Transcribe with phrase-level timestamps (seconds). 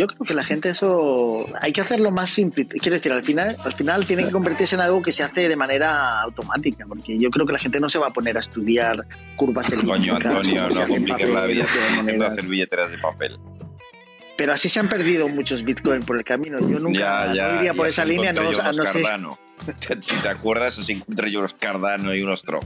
[0.00, 2.64] yo creo que la gente eso hay que hacerlo más simple.
[2.64, 5.56] Quiero decir, al final, al final tiene que convertirse en algo que se hace de
[5.56, 8.96] manera automática, porque yo creo que la gente no se va a poner a estudiar
[9.36, 11.66] curvas Coño, Antonio, no compliques la vida
[11.98, 13.38] haciendo hacer billeteras de papel.
[14.40, 16.58] Pero así se han perdido muchos bitcoins por el camino.
[16.60, 19.38] Yo nunca iría por esa línea, no, no Cardano.
[20.00, 22.62] Si te acuerdas, os encontré yo unos Cardano y unos Tron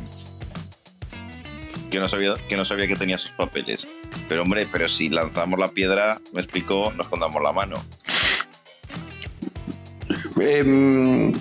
[1.90, 3.88] que no sabía que no sabía que tenía sus papeles.
[4.28, 7.84] Pero hombre, pero si lanzamos la piedra, me explicó, nos contamos la mano.
[10.40, 11.32] Em,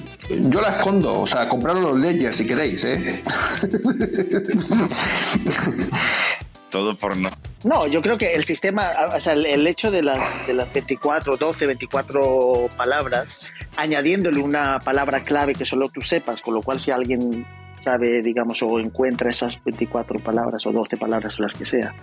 [0.49, 3.23] yo la escondo, o sea, compraros los ledgers si queréis, ¿eh?
[6.73, 7.29] Todo por no.
[7.63, 11.37] No, yo creo que el sistema, o sea, el, hecho de las, de las 24,
[11.37, 16.89] 12, 24 palabras, añadiéndole una palabra clave que solo tú sepas, con lo cual si
[16.89, 17.45] alguien
[17.83, 21.93] sabe, digamos, o encuentra esas 24 palabras o 12 palabras o las que sea,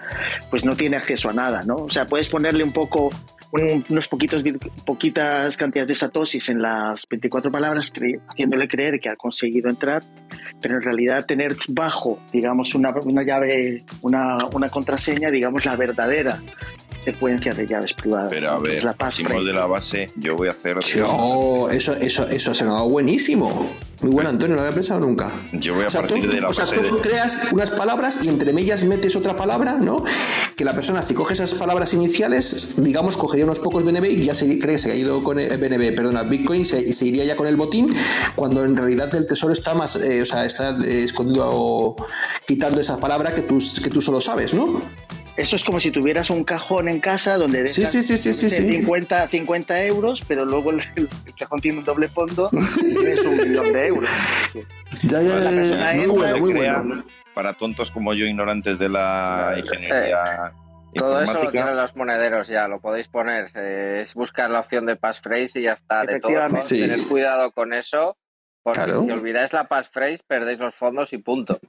[0.51, 1.77] pues no tiene acceso a nada, ¿no?
[1.77, 3.11] O sea, puedes ponerle un poco,
[3.53, 4.45] unos poquitos,
[4.85, 7.93] poquitas cantidades de satosis en las 24 palabras,
[8.29, 10.03] haciéndole creer que ha conseguido entrar,
[10.61, 16.39] pero en realidad tener bajo, digamos, una, una llave, una, una contraseña, digamos, la verdadera
[17.05, 18.29] secuencia de llaves privadas.
[18.31, 20.79] Pero a ver, la de la base, yo voy a hacer.
[20.81, 23.71] Yo, eso, eso, eso se me ha dado buenísimo.
[24.03, 25.31] Muy bueno, Antonio, no lo había pensado nunca.
[25.53, 28.83] Yo voy a partir de la o sea, tú creas unas palabras y entre ellas
[28.85, 30.03] metes otra palabra, ¿no?
[30.57, 34.33] Que la persona, si coge esas palabras iniciales, digamos, cogería unos pocos BNB y ya
[34.33, 37.37] se cree que se ha ido con el BNB, perdona, Bitcoin y se, iría ya
[37.37, 37.95] con el botín,
[38.37, 41.97] cuando en realidad el tesoro está más, eh, o sea, está eh, escondido o
[42.47, 44.81] quitando esa palabra que tú, que tú solo sabes, ¿no?
[45.37, 49.29] Eso es como si tuvieras un cajón en casa donde dejas sí, sí, sí, 50,
[49.29, 50.83] 50 euros, pero luego el,
[51.39, 54.11] cajón tiene un doble fondo y tienes un millón de euros.
[55.03, 57.05] Ya, ya, ya, muy bueno, muy bueno.
[57.35, 60.53] Para tontos como yo, ignorantes de la ingeniería.
[60.95, 63.51] Todo eso lo tienen los monederos ya, lo podéis poner.
[63.55, 66.05] Eh, es buscar la opción de passphrase y ya está.
[66.05, 66.33] De todo,
[66.69, 68.17] Tener cuidado con eso,
[68.63, 71.61] porque si olvidáis la passphrase, perdéis los fondos y punto.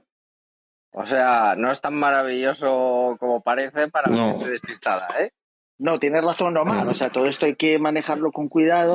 [0.92, 5.30] O sea, no es tan maravilloso como parece para la gente despistada, ¿eh?
[5.78, 6.86] No, tienes razón, Omar.
[6.86, 8.94] O sea, todo esto hay que manejarlo con cuidado.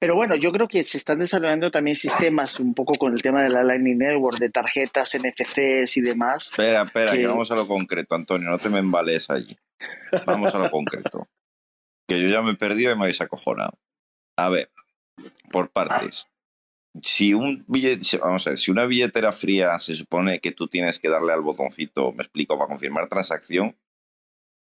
[0.00, 3.42] Pero bueno, yo creo que se están desarrollando también sistemas un poco con el tema
[3.42, 6.50] de la Lightning Network, de tarjetas, NFCs y demás.
[6.50, 7.26] Espera, espera, que...
[7.26, 9.56] vamos a lo concreto, Antonio, no te me embales allí.
[10.26, 11.28] Vamos a lo concreto.
[12.08, 13.78] Que yo ya me he perdido y me habéis acojonado.
[14.36, 14.72] A ver,
[15.52, 16.26] por partes
[17.00, 18.20] si un billete,
[18.68, 22.68] una billetera fría se supone que tú tienes que darle al botoncito, me explico, para
[22.68, 23.76] confirmar transacción,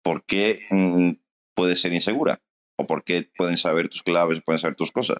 [0.03, 1.11] ¿por qué mm,
[1.55, 2.41] puede ser insegura?
[2.77, 5.19] ¿O por qué pueden saber tus claves, pueden saber tus cosas?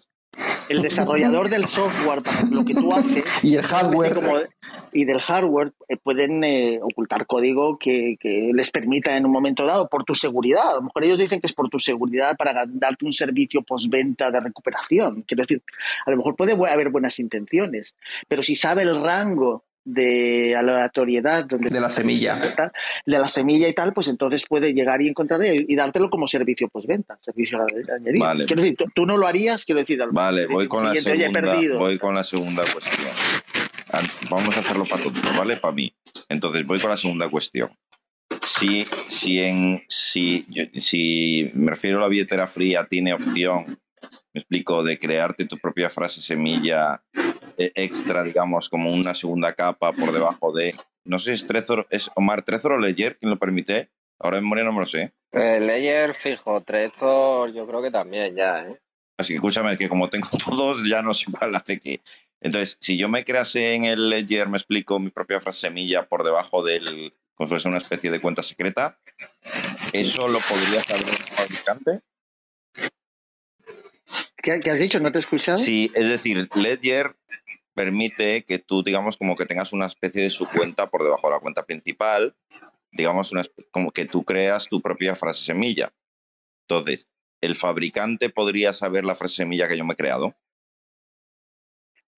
[0.70, 4.50] El desarrollador del software para lo que tú haces y el hardware
[4.92, 8.18] y del hardware eh, pueden eh, ocultar código que,
[8.54, 10.72] les permita en un momento dado por tu seguridad.
[10.72, 14.32] A lo mejor ellos dicen que es por tu seguridad para darte un servicio postventa
[14.32, 15.24] de recuperación.
[15.24, 15.64] Quiero decir,
[16.06, 17.96] a lo mejor puede haber buenas intenciones,
[18.28, 19.64] pero si sabe el rango
[19.94, 22.40] de aleatoriedad donde de la semilla.
[23.06, 26.68] de la semilla y tal pues entonces puede llegar y encontrar y, dártelo como servicio
[26.68, 30.96] postventa servicio añadido quiero decir tú, no lo harías quiero decir vale voy con la
[30.96, 33.10] segunda voy con la segunda cuestión.
[34.30, 35.94] Vamos a hacerlo para todos vale para mí.
[36.30, 37.70] Entonces voy con la segunda cuestión.
[38.44, 40.46] Si si en si
[40.76, 43.80] si me refiero a la billetera fría tiene opción
[44.34, 47.02] me explico de crearte tu propia frase semilla
[47.60, 50.76] extra, digamos, como una segunda capa por debajo de.
[51.04, 53.90] No sé si es Trezor, es Omar Trezor o Ledger quien lo permite.
[54.20, 55.14] Ahora en memoria no me lo sé.
[55.32, 58.80] Eh, Ledger, fijo, Trezor, yo creo que también ya, ¿eh?
[59.18, 62.02] Así que escúchame, que como tengo todos, ya no sé cuál hace que.
[62.42, 66.24] Entonces, si yo me crease en el Ledger, me explico mi propia frase semilla por
[66.24, 67.14] debajo del.
[67.36, 68.98] como si fuese una especie de cuenta secreta,
[69.92, 72.00] ¿eso lo podría saber el fabricante?
[74.42, 75.00] ¿Qué, has dicho?
[75.00, 75.58] ¿No te he escuchado?
[75.58, 77.14] Sí, es decir, Ledger
[77.80, 81.36] permite que tú, digamos, como que tengas una especie de su cuenta por debajo de
[81.36, 82.36] la cuenta principal,
[82.92, 83.34] digamos,
[83.72, 85.94] como que tú creas tu propia frase semilla.
[86.68, 87.08] Entonces,
[87.40, 90.36] ¿el fabricante podría saber la frase semilla que yo me he creado?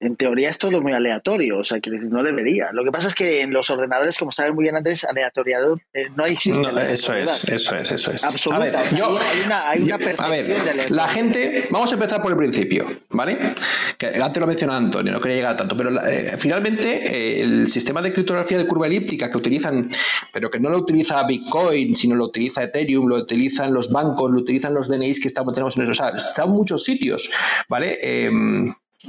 [0.02, 2.72] En teoría es todo muy aleatorio, o sea, que no debería.
[2.74, 6.08] Lo que pasa es que en los ordenadores, como saben muy bien antes, aleatoriado eh,
[6.16, 6.60] no existe.
[6.60, 8.24] No, eso es, eso es, eso es.
[8.24, 8.64] Absoluta.
[8.64, 12.32] A ver, yo, hay una, hay una a ver, la gente, vamos a empezar por
[12.32, 13.54] el principio, ¿vale?
[13.96, 17.70] Que antes lo mencionó Antonio, no quería llegar a tanto, pero eh, finalmente eh, el
[17.70, 19.88] sistema de criptografía de curva elíptica que utilizan,
[20.34, 24.40] pero que no lo utiliza Bitcoin, sino lo utiliza Ethereum, lo utilizan los bancos, lo
[24.40, 27.30] utilizan los DNIs que estamos, tenemos en eso, o sea, está en muchos sitios,
[27.70, 28.00] ¿vale?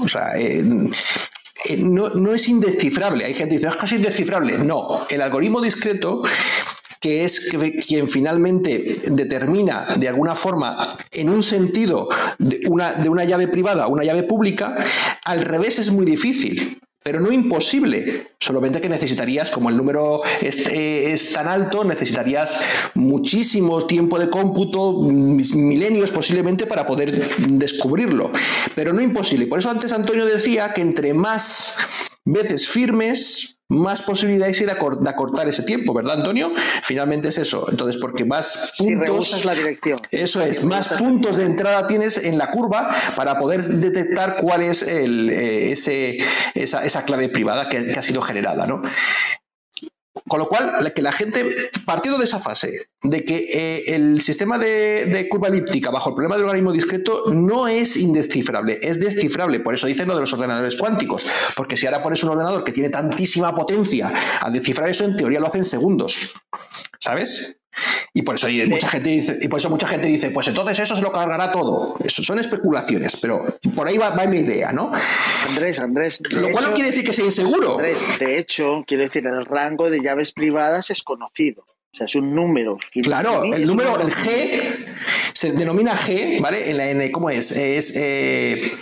[0.00, 0.64] O sea, eh,
[1.68, 3.24] eh, no, es indescifrable.
[3.24, 4.58] Hay gente que dice, es casi indescifrable.
[4.58, 6.22] No, el algoritmo discreto
[7.00, 7.50] que es
[7.84, 12.08] quien finalmente determina de alguna forma en un sentido
[12.38, 14.76] de una, de una llave privada a una llave pública,
[15.24, 18.26] al revés es muy difícil pero no imposible.
[18.38, 22.60] Solamente que necesitarías, como el número es, tan alto, necesitarías
[22.94, 28.30] muchísimo tiempo de cómputo, milenios posiblemente, para poder descubrirlo.
[28.74, 29.46] Pero no imposible.
[29.46, 31.76] Por eso antes Antonio decía que entre más
[32.24, 36.52] veces firmes, más posibilidades de, acortar ese tiempo, ¿verdad, Antonio?
[36.82, 37.66] Finalmente es eso.
[37.70, 39.44] Entonces, porque más puntos.
[39.44, 39.98] la dirección.
[40.10, 44.82] Eso es, más puntos de entrada tienes en la curva para poder detectar cuál es
[44.82, 46.18] el, eh, ese,
[46.54, 48.82] esa, clave privada que, que ha sido generada, ¿no?
[50.28, 54.58] Con lo cual, que la gente, partiendo de esa fase, de que eh, el sistema
[54.58, 59.60] de, curva elíptica bajo el problema del logaritmo discreto no es indescifrable, es descifrable.
[59.60, 61.26] Por eso dicen lo de los ordenadores cuánticos.
[61.56, 65.40] Porque si ahora pones un ordenador que tiene tantísima potencia, al descifrar eso, en teoría
[65.40, 66.34] lo hace en segundos.
[67.00, 67.61] ¿Sabes?
[68.12, 70.96] Y por eso mucha gente dice, y por eso mucha gente dice, pues entonces eso
[70.96, 71.96] se lo cargará todo.
[72.04, 74.92] Eso son especulaciones, pero por ahí va, va la idea, ¿no?
[75.48, 76.22] Andrés, Andrés.
[76.30, 77.72] Lo cual no quiere decir que sea inseguro.
[77.72, 81.64] Andrés, de hecho, quiere decir el rango de llaves privadas es conocido.
[81.92, 82.78] O sea, es un número.
[83.02, 84.86] Claro, el número, el G,
[85.34, 86.70] se denomina G, ¿vale?
[86.70, 87.52] En la N, ¿cómo es?
[87.52, 88.72] Es, eh,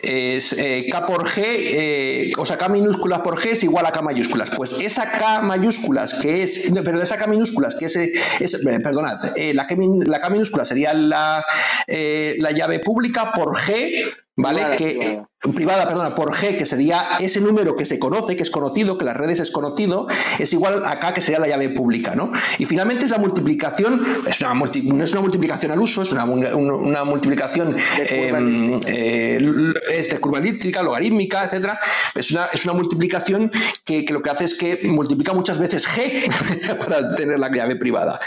[0.00, 3.92] es eh, K por G, eh, o sea, K minúsculas por G es igual a
[3.92, 4.50] K mayúsculas.
[4.50, 9.20] Pues esa K mayúsculas que es, pero de esa K minúsculas que es, es perdonad,
[9.36, 11.44] la, K, la K minúscula sería la,
[11.86, 14.76] la llave pública por G ¿vale?
[14.76, 15.22] que,
[15.54, 15.88] privada.
[15.88, 19.16] perdona, por G, que sería ese número que se conoce, que es conocido, que las
[19.16, 20.06] redes es conocido,
[20.38, 22.32] es igual acá que sería la llave pública, ¿no?
[22.58, 26.24] Y finalmente es la multiplicación, es una no es una multiplicación al uso, es una,
[26.24, 31.78] una multiplicación em, eh, curva elíptica, logarítmica, etcétera.
[32.14, 33.50] Es una, es una multiplicación
[33.84, 37.76] que, que, lo que hace es que multiplica muchas veces G para tener la llave
[37.76, 38.18] privada.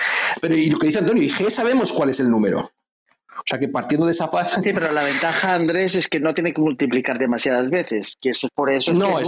[0.42, 2.72] Pero y lo que dice Antonio, y G sabemos cuál es el número.
[3.50, 4.62] O sea que partiendo de esa fase.
[4.62, 8.16] Sí, pero la ventaja, Andrés, es que no tiene que multiplicar demasiadas veces.
[8.22, 9.28] Que eso por eso no, es,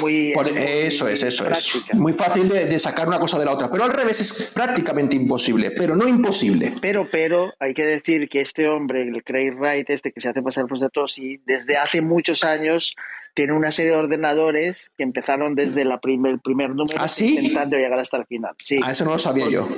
[0.00, 1.94] Muy, eso es, eso es.
[1.94, 3.70] Muy fácil de, sacar una cosa de la otra.
[3.70, 6.72] Pero al revés es prácticamente imposible, pero no imposible.
[6.80, 10.42] Pero, pero, hay que decir que este hombre, el Craig Wright, este que se hace
[10.42, 12.96] pasar por Satoshi, desde hace muchos años
[13.34, 18.00] tiene una serie de ordenadores que empezaron desde primer, el primer número ¿Ah, intentando llegar
[18.00, 18.56] hasta el final.
[18.58, 18.80] Sí.
[18.82, 19.68] Ah, eso no lo sabía yo.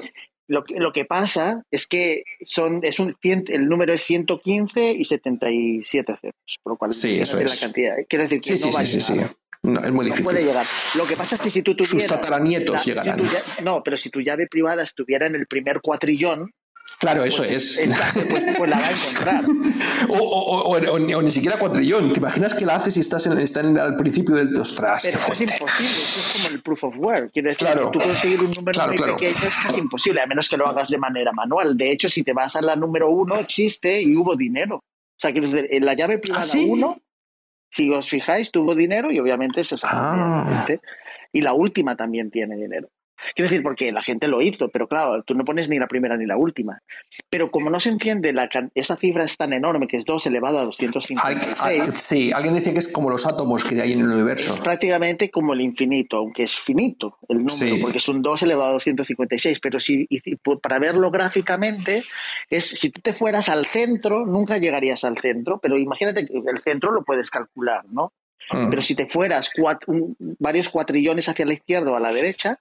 [0.48, 5.04] Lo que, lo que pasa es que son, es un, el número es 115 y
[5.04, 7.60] 77 ceros, por lo cual sí, eso es.
[7.60, 7.94] la cantidad.
[8.08, 9.14] Quiero decir que sí, no sí, sí,
[9.62, 10.24] No, es muy difícil.
[10.24, 10.66] puede llegar.
[10.96, 12.02] Lo que pasa es que si tú tuvieras...
[12.02, 13.20] Sus tataranietos llegarán.
[13.62, 16.52] no, pero si tu llave privada estuviera en el primer cuatrillón,
[17.02, 17.90] Claro, eso pues, es.
[18.31, 19.44] pues, pues, la va a encontrar.
[20.08, 22.12] o, ni siquiera cuatrillón.
[22.12, 25.02] ¿Te imaginas que la haces si estás, en, en al principio del ostras?
[25.02, 25.90] Pero es imposible.
[25.90, 27.32] Eso es como el proof of work.
[27.32, 27.90] Quiere decir, claro.
[27.90, 30.99] tú conseguir un número muy pequeño es casi imposible, a menos que lo hagas de
[30.99, 31.76] manera manual.
[31.76, 34.76] De hecho, si te vas a la número uno, existe y hubo dinero.
[34.76, 37.02] O sea, que en la llave privada 1, ¿Ah,
[37.69, 40.66] si os fijáis, tuvo dinero y obviamente se ah.
[41.32, 42.90] Y la última también tiene dinero.
[43.34, 46.16] Quiero decir, porque la gente lo hizo, pero claro, tú no pones ni la primera
[46.16, 46.82] ni la última.
[47.30, 50.58] Pero como no se entiende, la, esa cifra es tan enorme que es 2 elevado
[50.58, 51.94] a 256.
[51.94, 54.54] sí, alguien dice que es como los átomos que hay en el universo.
[54.54, 58.70] Es prácticamente como el infinito, aunque es finito el número, porque es un 2 elevado
[58.70, 59.61] a 256.
[59.61, 60.08] Pero si,
[60.61, 62.02] para verlo gráficamente,
[62.49, 66.58] es si tú te fueras al centro, nunca llegarías al centro, pero imagínate que el
[66.58, 68.12] centro lo puedes calcular, ¿no?
[68.50, 68.70] Mm.
[68.70, 69.50] Pero si te fueras
[70.38, 72.58] varios cuatrillones hacia la izquierda o a la derecha,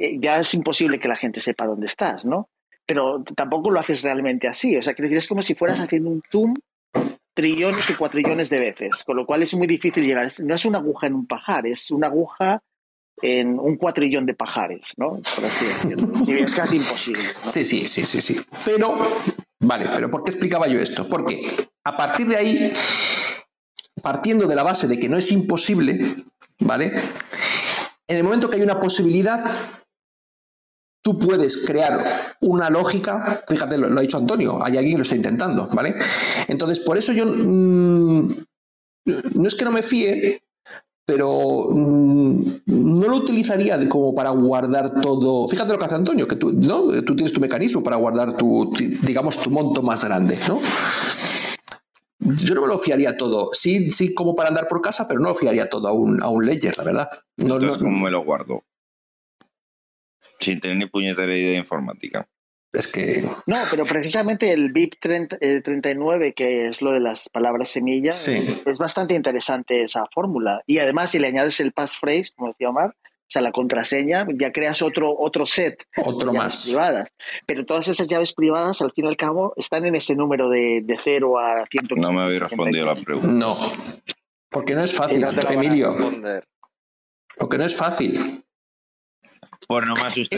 [0.00, 2.48] eh, ya es imposible que la gente sepa dónde estás, ¿no?
[2.86, 4.74] Pero tampoco lo haces realmente así.
[4.78, 6.54] O sea, que decir, es como si fueras haciendo un zoom
[7.34, 10.32] trillones y cuatrillones de veces, con lo cual es muy difícil llegar.
[10.38, 12.62] No es una aguja en un pajar, es una aguja
[13.20, 15.10] en un cuatrillón de pajares, ¿no?
[15.10, 16.14] Por así decirlo.
[16.24, 17.22] Sí, es casi imposible.
[17.52, 18.40] Sí, sí, sí, sí, sí.
[18.64, 18.96] Pero,
[19.60, 21.06] vale, pero ¿por qué explicaba yo esto?
[21.06, 21.40] Porque
[21.84, 22.72] a partir de ahí,
[24.02, 26.24] partiendo de la base de que no es imposible,
[26.60, 26.94] ¿vale?
[28.08, 29.44] En el momento que hay una posibilidad,
[31.02, 32.04] tú puedes crear
[32.40, 35.96] una lógica, fíjate, lo, ha dicho Antonio, hay alguien que lo está intentando, ¿vale?
[36.48, 38.34] Entonces, por eso yo mm,
[39.36, 40.42] no es que no me fíe,
[41.06, 41.28] pero
[41.70, 45.48] mm, no lo utilizaría como para guardar todo.
[45.48, 46.86] Fíjate lo que hace Antonio, que tú, ¿no?
[47.02, 50.60] tú tienes tu mecanismo para guardar tu, digamos, tu monto más grande, ¿no?
[52.20, 53.50] Yo no me lo fiaría todo.
[53.54, 56.28] Sí, sí, como para andar por casa, pero no lo fiaría todo a un, a
[56.28, 57.08] un ledger, la verdad.
[57.38, 58.62] No, Entonces, ¿cómo me lo guardo?
[60.40, 62.28] Sin tener ni puñetera idea de informática.
[62.72, 63.22] Es que.
[63.46, 69.14] No, pero precisamente el BIP 39, que es lo de las palabras semilla, es bastante
[69.14, 70.62] interesante esa fórmula.
[70.66, 72.94] Y además, si le añades el passphrase, como decía Omar,
[73.30, 76.66] o sea, la contraseña, ya creas otro, otro set otro más.
[76.66, 77.08] privadas.
[77.46, 80.80] Pero todas esas llaves privadas, al fin y al cabo, están en ese número de,
[80.82, 81.88] de 0 a 100.
[81.96, 83.28] No me habéis respondido la pregunta.
[83.28, 83.72] No.
[84.48, 85.94] Porque no es fácil, Emilio.
[87.38, 88.44] Porque no es fácil.
[89.70, 90.36] Por nomás usted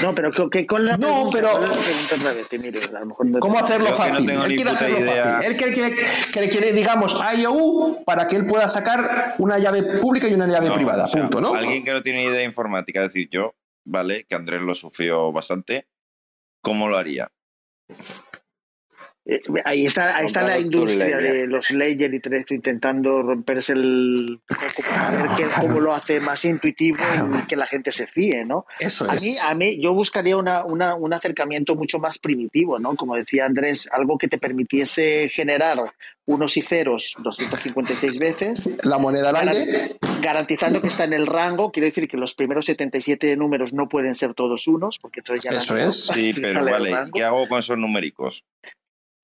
[0.00, 1.62] No, pero que, con la No, pero...
[3.38, 4.30] ¿Cómo hacerlo fácil?
[4.30, 5.46] él quiere hacerlo fácil.
[5.46, 5.94] Él quiere,
[6.32, 10.70] que quiere, digamos, IOU para que él pueda sacar una llave pública y una llave
[10.70, 11.06] privada.
[11.06, 11.54] punto, ¿no?
[11.54, 14.24] Alguien que no tiene idea de informática, es decir, yo, ¿vale?
[14.24, 15.86] Que Andrés lo sufrió bastante.
[16.62, 17.30] ¿Cómo lo haría?
[19.30, 24.40] Eh, ahí está, ahí está la industria de los Ledger y todo intentando romperse el
[24.96, 26.96] para ver cómo lo hace más intuitivo
[27.38, 28.64] y que la gente se fíe, ¿no?
[28.80, 29.22] Eso a es.
[29.22, 32.94] Mí, a mí, yo buscaría una, una, un acercamiento mucho más primitivo, ¿no?
[32.94, 35.78] Como decía Andrés, algo que te permitiese generar
[36.24, 38.70] unos y ceros 256 veces.
[38.84, 39.96] La moneda al aire.
[40.22, 44.14] Garantizando que está en el rango, quiero decir que los primeros 77 números no pueden
[44.14, 45.56] ser todos unos, porque entonces ya...
[45.58, 46.06] Eso es.
[46.06, 48.42] Sí, pero vale, ¿qué hago con esos numéricos?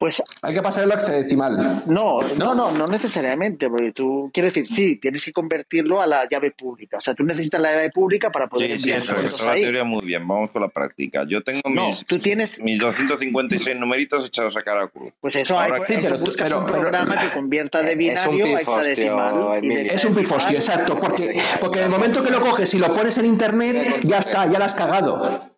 [0.05, 1.85] Pues hay que pasar el hexadecimal.
[1.87, 6.29] No, no, no, no necesariamente, porque tú, quiero decir, sí, tienes que convertirlo a la
[6.29, 6.99] llave pública.
[6.99, 9.83] O sea, tú necesitas la llave pública para poder sí, sí, eso, es la teoría
[9.83, 11.25] muy bien, vamos con la práctica.
[11.27, 12.61] Yo tengo mis, tú tienes...
[12.61, 15.11] mis 256 numeritos echados a cara cruz.
[15.23, 19.61] Pues eso hay, sí, pero, buscas un programa que convierta de binario a hexadecimal.
[19.65, 23.17] es un pifostio, exacto, porque, porque en el momento que lo coges y lo pones
[23.17, 25.54] en internet, ya está, ya lo has cagado.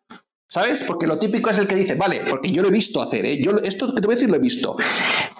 [0.57, 0.85] ¿Sabes?
[0.85, 3.39] Porque lo típico es el que dice, vale, porque yo lo he visto hacer, ¿eh?
[3.43, 4.75] Yo esto que te voy a decir lo he visto.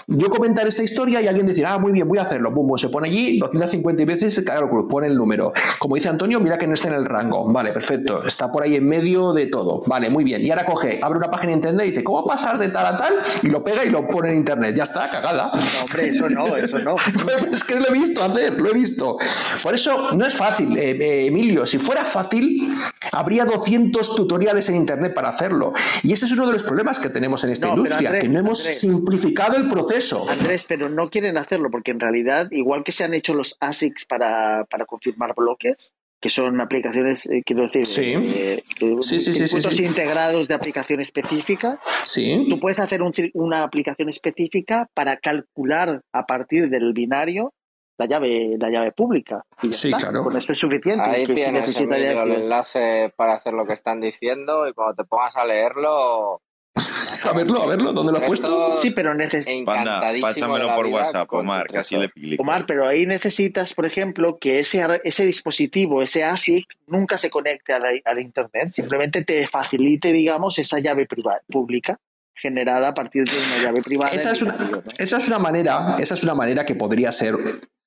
[0.09, 2.53] Yo comentar esta historia y alguien decir, ah, muy bien, voy a hacerlo.
[2.53, 5.55] Bum, se pone allí 250 veces, claro, pone el número.
[5.79, 7.51] Como dice Antonio, mira que no está en el rango.
[7.51, 8.25] Vale, perfecto.
[8.25, 9.81] Está por ahí en medio de todo.
[9.89, 10.43] Vale, muy bien.
[10.43, 12.97] Y ahora coge, abre una página en internet y dice, ¿cómo pasar de tal a
[12.97, 13.15] tal?
[13.43, 14.77] Y lo pega y lo pone en internet.
[14.77, 15.51] Ya está, cagada.
[15.53, 16.95] No, hombre, eso no, eso no.
[17.53, 19.17] es que lo he visto hacer, lo he visto.
[19.63, 21.67] Por eso no es fácil, eh, eh, Emilio.
[21.67, 22.73] Si fuera fácil,
[23.11, 25.73] habría 200 tutoriales en internet para hacerlo.
[26.03, 28.59] Y ese es uno de los problemas que tenemos en esta industria, que no hemos
[28.59, 30.29] simplificado el proceso.
[30.29, 34.07] Andrés, pero no quieren hacerlo porque en realidad, igual que se han hecho los ASICs
[34.07, 38.15] para, para confirmar bloques, que son aplicaciones, eh, quiero decir, sí.
[38.17, 38.63] Eh,
[39.03, 41.77] sí, integrados de aplicación específica.
[42.05, 42.47] Sí.
[42.49, 43.01] Tú puedes hacer
[43.35, 47.53] una aplicación específica para calcular a partir del binario
[47.99, 49.45] la llave, la llave pública.
[49.71, 50.25] sí, claro.
[50.25, 51.05] Con esto es suficiente.
[51.05, 55.45] Ahí tienes el enlace para hacer lo que están diciendo y cuando te pongas a
[55.45, 56.41] leerlo...
[57.25, 58.77] a verlo, a verlo, ¿dónde lo has puesto?
[58.83, 59.87] Sí, pero necesitas.
[60.21, 62.43] pásamelo por WhatsApp, Omar, casi le clico.
[62.43, 67.73] Omar, pero ahí necesitas, por ejemplo, que ese, ese dispositivo, ese ASIC, nunca se conecte
[67.73, 71.99] a la, Internet, simplemente te facilite, digamos, esa llave privada, pública
[72.39, 74.11] generada a partir de una llave privada.
[74.11, 74.55] Esa es una,
[74.99, 77.35] esa es una manera, esa es una manera que podría ser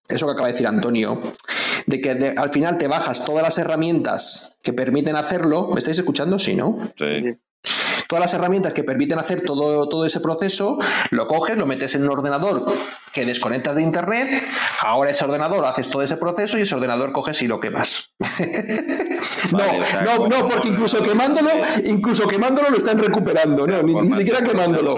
[0.10, 1.22] eso que acaba de decir Antonio,
[1.86, 5.70] de que al final te bajas todas las herramientas que permiten hacerlo.
[5.72, 6.40] ¿Me estáis escuchando?
[6.40, 6.78] Sí, ¿no?
[6.98, 7.38] Sí.
[8.10, 10.80] Todas las herramientas que permiten hacer todo, todo ese proceso,
[11.12, 12.66] lo coges, lo metes en un ordenador
[13.14, 14.44] que desconectas de internet,
[14.82, 18.10] ahora ese ordenador haces todo ese proceso y ese ordenador coges y lo quemas.
[19.52, 19.60] no,
[20.18, 21.52] no, no, porque incluso quemándolo,
[21.86, 24.98] incluso quemándolo lo están recuperando, no, ni, siquiera quemándolo.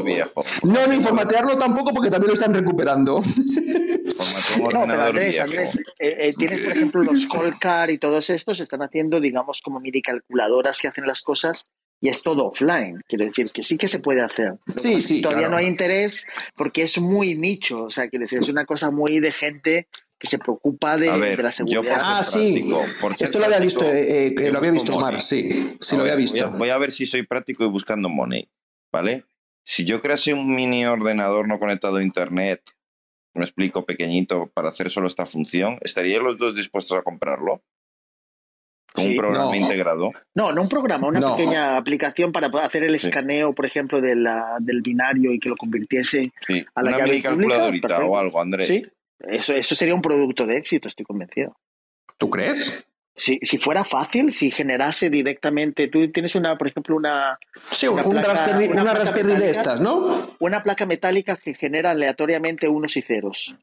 [0.63, 3.19] No, ni formatearlo tampoco porque también lo están recuperando.
[3.19, 8.81] no, pero Andrés, Andrés eh, eh, tienes por ejemplo los Colcar y todos estos están
[8.83, 11.65] haciendo, digamos, como mini calculadoras que hacen las cosas
[12.01, 13.01] y es todo offline.
[13.07, 14.55] Quiero decir que sí que se puede hacer.
[14.75, 15.21] Sí, sí.
[15.21, 17.83] Todavía no hay interés porque es muy nicho.
[17.83, 21.51] O sea, quiero decir, es una cosa muy de gente que se preocupa de, la
[21.51, 21.99] seguridad.
[21.99, 22.71] ah, sí.
[23.19, 25.75] Esto lo había visto, eh, lo había visto Omar, sí.
[25.79, 26.51] Sí, lo había visto.
[26.51, 28.49] Voy a, ver si soy práctico y buscando money,
[28.91, 29.25] ¿vale?
[29.63, 32.61] Si yo crease un mini ordenador no conectado a internet,
[33.33, 37.63] me explico, pequeñito, para hacer solo esta función, ¿estarían los dos dispuestos a comprarlo?
[38.93, 40.11] ¿Con un programa integrado?
[40.35, 44.57] No, no un programa, una pequeña aplicación para hacer el escaneo, por ejemplo, de la,
[44.59, 46.31] del binario y que lo convirtiese
[46.75, 48.67] a la una llave calculadorita o algo, Andrés.
[48.67, 48.85] Sí,
[49.19, 51.55] eso, eso sería un producto de éxito, estoy convencido.
[52.17, 52.85] ¿Tú crees?
[53.15, 57.37] Si, si fuera fácil, si generase directamente, tú tienes una, por ejemplo, una...
[57.61, 60.35] Sí, una, una Raspberry, de estas, ¿no?
[60.39, 63.55] Una placa metálica que genera aleatoriamente unos y ceros.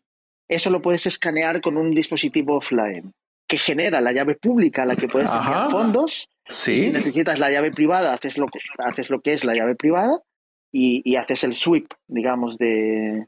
[0.48, 3.12] eso lo puedes escanear con un dispositivo offline
[3.48, 6.28] que genera la llave pública a la que puedes enviar fondos.
[6.46, 8.46] Si necesitas la llave privada, haces lo,
[8.78, 10.20] haces lo que es la llave privada
[10.70, 13.26] y, haces el sweep, digamos, de,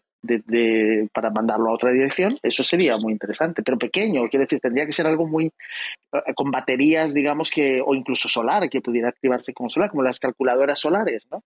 [1.12, 4.93] para mandarlo a otra dirección, eso sería muy interesante, pero pequeño, quiero decir, tendría que
[4.93, 9.71] ser algo muy eh, con baterías, digamos que, o incluso solar, que pudiera activarse como
[9.71, 11.43] solar, como las calculadoras solares, ¿no?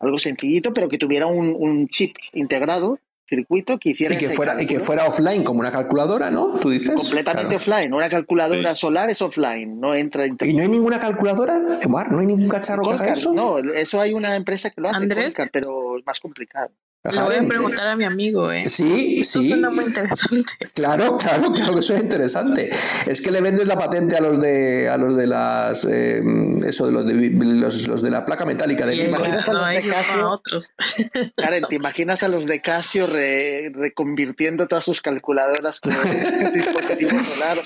[0.00, 4.14] Algo sencillito, pero que tuviera un chip integrado circuito que hiciera.
[4.14, 6.58] Y que, fuera, y que fuera offline como una calculadora, ¿no?
[6.60, 6.94] Tú dices.
[6.94, 7.92] Completamente offline.
[7.92, 12.10] Una calculadora solar es offline, no entra ¿Y no hay ninguna calculadora, Omar?
[12.10, 13.32] ¿No hay ningún cacharro que haga eso?
[13.32, 15.36] No, eso hay una empresa que lo hace, ¿Andrés?
[15.52, 16.70] pero es más complicado.
[17.12, 18.64] Le voy a preguntar a mi amigo, ¿eh?
[18.64, 19.50] Sí, Esto sí.
[19.50, 20.52] suena muy interesante.
[20.74, 22.70] Claro, claro, claro que suena interesante.
[23.06, 26.22] Es que le vendes la patente a los de a los de las eh,
[26.66, 30.30] eso de los de los, de la placa metálica de imaginas a los de Casio?
[30.30, 30.72] otros.
[31.36, 35.96] Karen, ¿te imaginas a los de Casio reconvirtiendo todas sus calculadoras como
[36.54, 37.58] dispositivo solar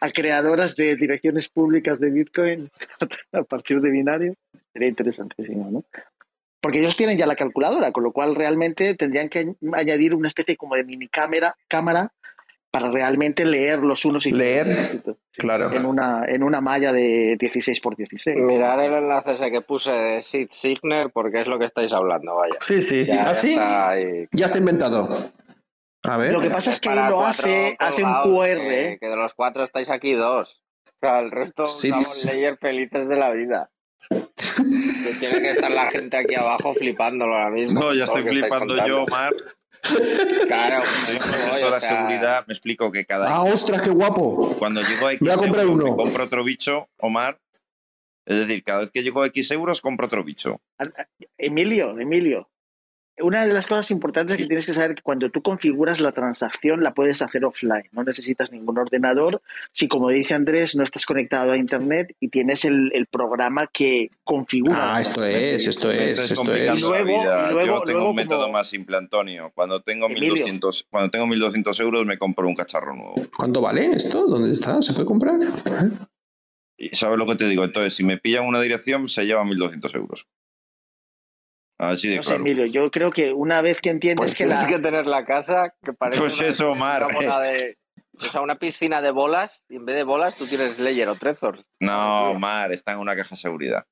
[0.00, 2.70] a creadoras de direcciones públicas de Bitcoin
[3.32, 4.34] a partir de binario?
[4.72, 5.84] Sería interesantísimo, ¿no?
[6.66, 10.56] Porque ellos tienen ya la calculadora, con lo cual realmente tendrían que añadir una especie
[10.56, 12.12] como de mini cámara, cámara
[12.72, 15.70] para realmente leer los unos y leer claro.
[15.70, 19.92] en una en una malla de 16 por 16 mirar el enlace ese que puse
[19.92, 22.56] de Sid Signer porque es lo que estáis hablando vaya.
[22.58, 23.04] Sí sí.
[23.06, 25.08] Ya, ¿Ah, está ya está inventado.
[26.02, 26.32] A ver.
[26.32, 29.88] Lo que pasa es que lo hace hace un QR que, de los cuatro estáis
[29.88, 30.64] aquí dos.
[30.84, 33.70] O sea, el resto somos leyer felices de la vida
[34.08, 37.80] tiene que estar la gente aquí abajo flipándolo ahora mismo.
[37.80, 39.34] No, ya estoy flipando yo, Omar.
[40.46, 40.78] Claro,
[41.60, 43.28] no, la seguridad, me explico que cada.
[43.28, 44.54] Ah, ostras, qué guapo.
[44.58, 47.40] Cuando llego a X euros, compro otro bicho, Omar.
[48.24, 50.60] Es decir, cada vez que llego a X euros, compro otro bicho.
[51.38, 52.50] Emilio, Emilio,
[53.20, 56.12] una de las cosas importantes que tienes que saber es que cuando tú configuras la
[56.12, 59.40] transacción la puedes hacer offline, no necesitas ningún ordenador.
[59.72, 64.96] Si, como dice Andrés, no estás conectado a Internet y tienes el, programa que configura.
[64.96, 66.80] Ah, esto es, esto es, esto es.
[66.80, 69.52] Yo tengo un método más simple, Antonio.
[69.54, 73.14] Cuando tengo, 1200, cuando tengo 1200 euros me compro un cacharro nuevo.
[73.36, 74.26] ¿Cuánto vale esto?
[74.26, 74.82] ¿Dónde está?
[74.82, 75.38] ¿Se puede comprar?
[76.92, 77.64] ¿Sabes lo que te digo?
[77.64, 80.26] Entonces, si me pillan una dirección, se lleva 1200 euros.
[81.78, 82.40] Así de claro.
[82.40, 84.66] Emilio, yo creo que una vez que entiendes pues que tienes la...
[84.66, 87.02] que tener la casa que parece pues eso, Mar.
[87.02, 87.10] o
[88.18, 91.62] sea, una piscina de bolas y en vez de bolas tú tienes Ledger o Trezor.
[91.80, 93.84] No, Mar, está en una caja de seguridad.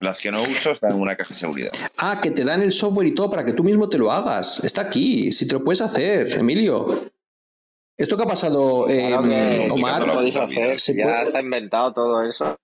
[0.00, 1.70] Las que no uso están en una caja de seguridad.
[1.98, 4.64] Ah, que te dan el software y todo para que tú mismo te lo hagas.
[4.64, 7.04] Está aquí, si te lo puedes hacer, Emilio.
[7.96, 10.06] Esto que ha pasado, eh, Omar.
[10.06, 10.78] Lo podéis hacer.
[10.96, 12.58] ya está inventado todo eso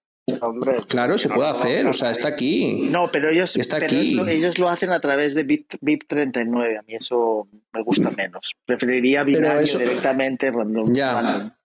[0.89, 2.89] claro, se puede hacer, o sea, está aquí.
[2.91, 4.21] No, pero ellos, está aquí.
[4.29, 8.55] ellos lo hacen a través de BIP, 39, a mí eso me gusta menos.
[8.65, 10.95] Preferiría binario directamente random.
[10.95, 11.57] Ya.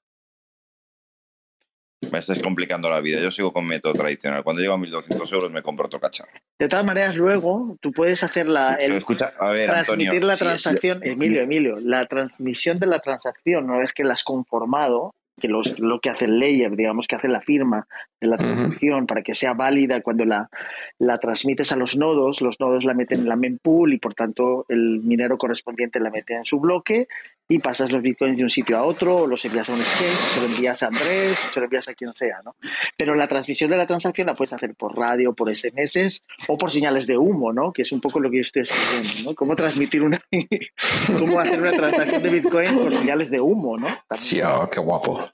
[2.12, 3.20] Me estás complicando la vida.
[3.20, 4.44] Yo sigo con método tradicional.
[4.44, 6.32] Cuando llego a 1200 euros me compro otro cacharro.
[6.60, 8.76] De todas maneras, luego tú puedes hacer la.
[8.76, 11.00] El, escucha, a ver, transmitir la transacción.
[11.04, 15.80] Emilio, Emilio, la transmisión de la transacción, una vez que la has conformado, que los,
[15.80, 17.88] lo que hace el layer, digamos que hace la firma
[18.22, 20.50] de la transacción para que sea válida cuando la,
[20.98, 24.66] la transmites a los nodos, los nodos la meten en la mempool y por tanto
[24.70, 27.08] el minero correspondiente la mete en su bloque
[27.48, 30.18] y pasas los bitcoins de un sitio a otro, o los envías a un exchange,
[30.18, 32.56] se lo envías a Andrés, se lo envías a quien sea, ¿no?
[32.98, 36.72] Pero la transmisión de la transacción la puedes hacer por radio, por SMS o por
[36.72, 37.72] señales de humo, ¿no?
[37.72, 39.36] Que es un poco lo que yo estoy escribiendo, ¿no?
[39.36, 40.20] Cómo transmitir una,
[41.20, 43.88] cómo hacer una transacción de bitcoin por señales de humo, ¿no?
[44.12, 45.25] Sí, oh, qué guapo.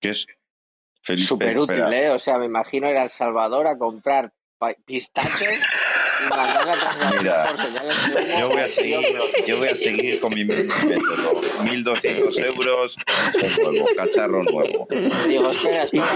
[0.00, 0.26] ¿Qué es?
[1.26, 2.10] Súper útil, ¿eh?
[2.10, 4.32] O sea, me imagino ir a El Salvador a comprar
[4.84, 5.64] pistachos
[7.18, 7.48] Mira,
[8.38, 10.74] yo voy, a seguir, yo voy a seguir con mi método.
[11.64, 12.96] 1.200 euros,
[13.62, 14.88] nuevo, cacharro nuevo.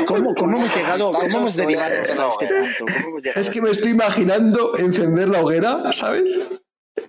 [0.06, 3.30] ¿Cómo, cómo hemos llegado, cómo hemos derivado a este punto?
[3.34, 6.38] Es que me estoy imaginando encender la hoguera, ¿sabes?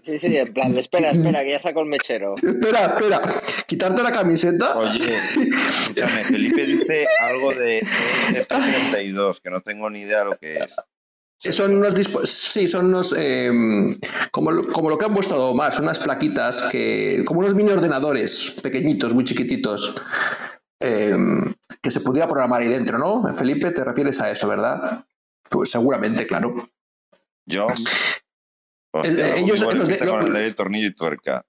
[0.01, 2.35] Sí, sí, en plan, espera, espera, que ya saco el mechero.
[2.41, 3.21] Espera, espera,
[3.67, 4.77] quitarte la camiseta.
[4.77, 7.79] Oye, escúchame, Felipe dice algo de
[8.29, 10.75] F32, que no tengo ni idea de lo que es.
[11.37, 11.93] Son unos
[12.27, 13.95] sí, son unos em,
[14.31, 17.23] como, como, lo que han puesto más, son unas plaquitas que.
[17.25, 19.95] como unos mini ordenadores pequeñitos, muy chiquititos.
[20.79, 23.23] Em, que se pudiera programar ahí dentro, ¿no?
[23.33, 25.05] Felipe, te refieres a eso, ¿verdad?
[25.49, 26.67] Pues seguramente, claro.
[27.45, 27.67] Yo.
[29.03, 31.45] Ellos con el tornillo y tuerca.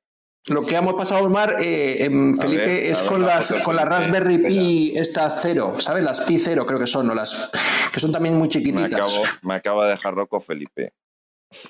[0.48, 4.92] Lo que hemos pasado, Omar, eh, en Felipe, es con las con la Raspberry Pi
[4.96, 6.04] estas cero, ¿sabes?
[6.04, 7.50] Las Pi cero creo que son, o las
[7.92, 8.90] que son también muy chiquititas.
[8.90, 10.92] Me, acabo, me acaba de dejar loco Felipe.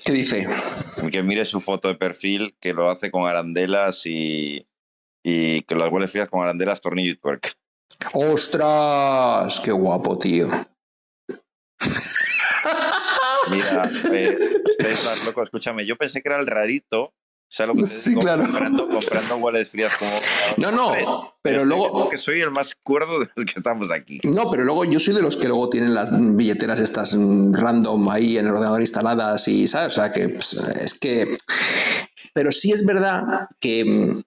[0.05, 0.47] ¿Qué dice?
[1.11, 4.67] Que mire su foto de perfil, que lo hace con arandelas y,
[5.23, 7.49] y que las huele frías con arandelas, tornillo y tuerca.
[8.13, 9.59] ¡Ostras!
[9.59, 10.49] ¡Qué guapo, tío!
[13.51, 17.13] Mira, eh, ustedes locos, escúchame, yo pensé que era el rarito
[17.49, 18.43] ¿Sabes lo que sí, claro.
[18.43, 20.11] Comprando, comprando frías como.
[20.57, 21.91] No, no, pero luego.
[21.91, 24.19] Porque soy el más cuerdo de los que estamos aquí.
[24.23, 28.37] No, pero luego yo soy de los que luego tienen las billeteras estas random ahí
[28.37, 29.93] en el ordenador instaladas y, ¿sabes?
[29.93, 31.37] O sea, que pues, es que.
[32.33, 34.21] Pero sí es verdad que,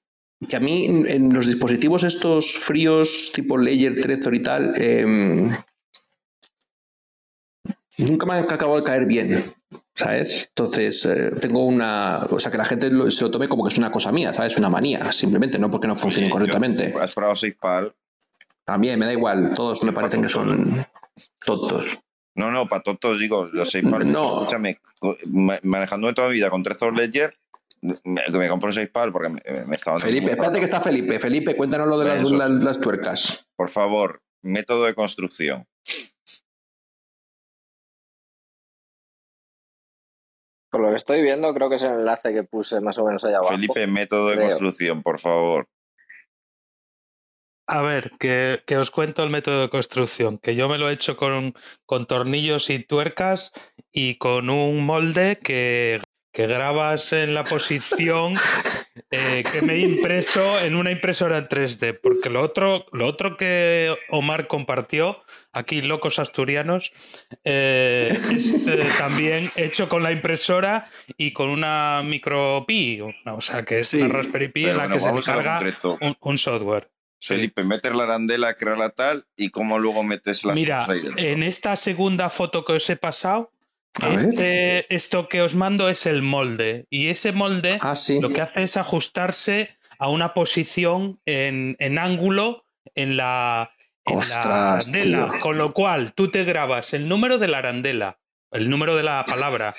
[0.48, 5.50] que a mí en los dispositivos estos fríos tipo Ledger, Trezor y tal, eh,
[8.04, 9.54] nunca me ha acabado de caer bien.
[10.00, 10.46] ¿sabes?
[10.48, 12.20] Entonces, eh, tengo una.
[12.30, 14.56] O sea, que la gente se lo tome como que es una cosa mía, ¿sabes?
[14.56, 16.94] Una manía, simplemente, no porque no funcionen correctamente.
[17.00, 17.94] ¿Has probado SafePal?
[18.64, 20.86] También, me da igual, todos me parecen que son
[21.44, 21.98] tontos.
[22.34, 24.10] No, no, para tontos digo, los SafePal.
[24.10, 24.40] No.
[24.40, 24.80] Escúchame,
[25.62, 27.36] manejando toda mi vida con Trezor Ledger,
[27.82, 31.18] me, me compro un SafePal porque me, me Felipe, espérate que está Felipe.
[31.18, 32.06] Felipe, cuéntanos lo de
[32.64, 33.46] las tuercas.
[33.56, 35.66] Por favor, método de construcción.
[40.70, 43.24] Por lo que estoy viendo, creo que es el enlace que puse más o menos
[43.24, 43.54] allá abajo.
[43.54, 45.68] Felipe, método de construcción, por favor.
[47.72, 51.16] A ver, que, os cuento el método de construcción, que yo me lo he hecho
[51.16, 51.54] con,
[51.86, 53.52] con tornillos y tuercas
[53.92, 56.00] y con un molde que
[56.32, 58.34] que grabas en la posición
[59.10, 63.36] eh, que me he impreso en una impresora en 3D, porque lo otro, lo otro
[63.36, 65.18] que Omar compartió,
[65.52, 66.92] aquí Locos Asturianos,
[67.44, 73.64] eh, es eh, también hecho con la impresora y con una micro Pi, o sea,
[73.64, 75.60] que es una Raspberry Pi en la que se carga
[76.20, 76.90] un, software.
[77.20, 82.30] Felipe, meter la arandela, crearla tal y cómo luego metes la Mira, en esta segunda
[82.30, 83.52] foto que os he pasado,
[84.08, 88.62] este, esto que os mando es el molde y ese molde ah, lo que hace
[88.62, 93.72] es ajustarse a una posición en, ángulo en la,
[94.06, 98.18] arandela, con lo cual tú te grabas el número de la arandela,
[98.50, 99.72] el número de la palabra,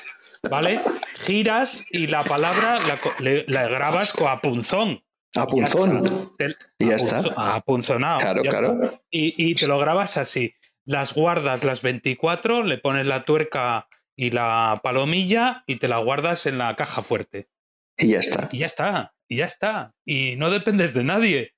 [0.49, 0.79] ¿vale?
[1.25, 2.79] Giras y la palabra
[3.19, 5.03] la, grabas a punzón.
[5.35, 6.35] A punzón.
[6.77, 7.21] Y ya está.
[7.35, 8.19] A punzonado.
[8.19, 8.79] Claro, claro.
[9.09, 10.53] Y, y, te lo grabas así.
[10.85, 13.87] Las guardas las 24, le pones la tuerca
[14.21, 17.49] y la palomilla y te la guardas en la caja fuerte.
[17.97, 18.49] Y ya está.
[18.51, 19.95] Y ya está, y ya está.
[20.05, 21.55] Y no dependes de nadie.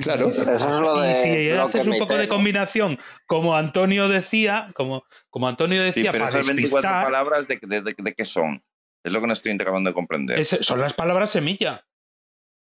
[0.00, 6.10] Claro, y si, haces un poco de combinación, como Antonio decía, como, como Antonio decía,
[6.10, 8.64] pero para esas 24 palabras de, de, qué son.
[9.04, 10.42] Es lo que no estoy acabando de comprender.
[10.44, 11.86] son las palabras semilla.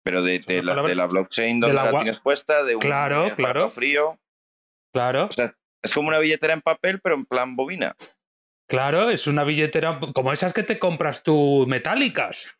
[0.04, 3.68] Pero de, la, de la, blockchain donde la, tienes puesta, de un claro, claro.
[3.68, 4.18] frío.
[4.94, 5.26] Claro.
[5.26, 7.94] O sea, es como una billetera en papel, pero en plan bobina.
[8.68, 12.57] Claro, es una billetera como esas que te compras tú metálicas.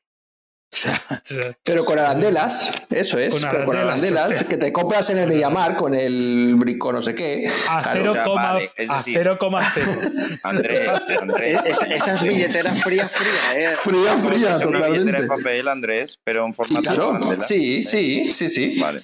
[1.65, 5.95] Pero con arandelas, eso es, con con arandelas que te compras en el Mediamar con
[5.95, 7.49] el brico no sé qué.
[7.69, 10.39] A 0,0.
[10.45, 10.89] Andrés,
[11.21, 11.61] Andrés.
[11.89, 13.75] Esa, es billetera fría, fría, ¿eh?
[13.77, 14.69] Fría, fría, es totalmente.
[14.69, 17.41] Una billetera de papel, Andrés, pero en formato sí, claro.
[17.41, 18.79] Sí, sí, sí, sí.
[18.79, 19.01] Vale.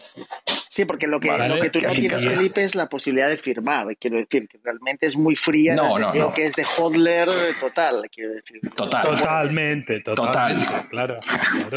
[0.70, 3.96] Sí, porque lo que, lo que tú no tienes, Felipe, es la posibilidad de firmar.
[3.96, 5.74] Quiero decir que realmente es muy fría.
[5.74, 6.34] No, no, no.
[6.34, 7.28] que es de hodler
[7.60, 8.10] total.
[8.12, 8.60] Quiero decir.
[8.74, 9.02] Total.
[9.02, 10.66] Totalmente, totalmente.
[10.66, 10.88] Total.
[10.88, 11.20] Claro,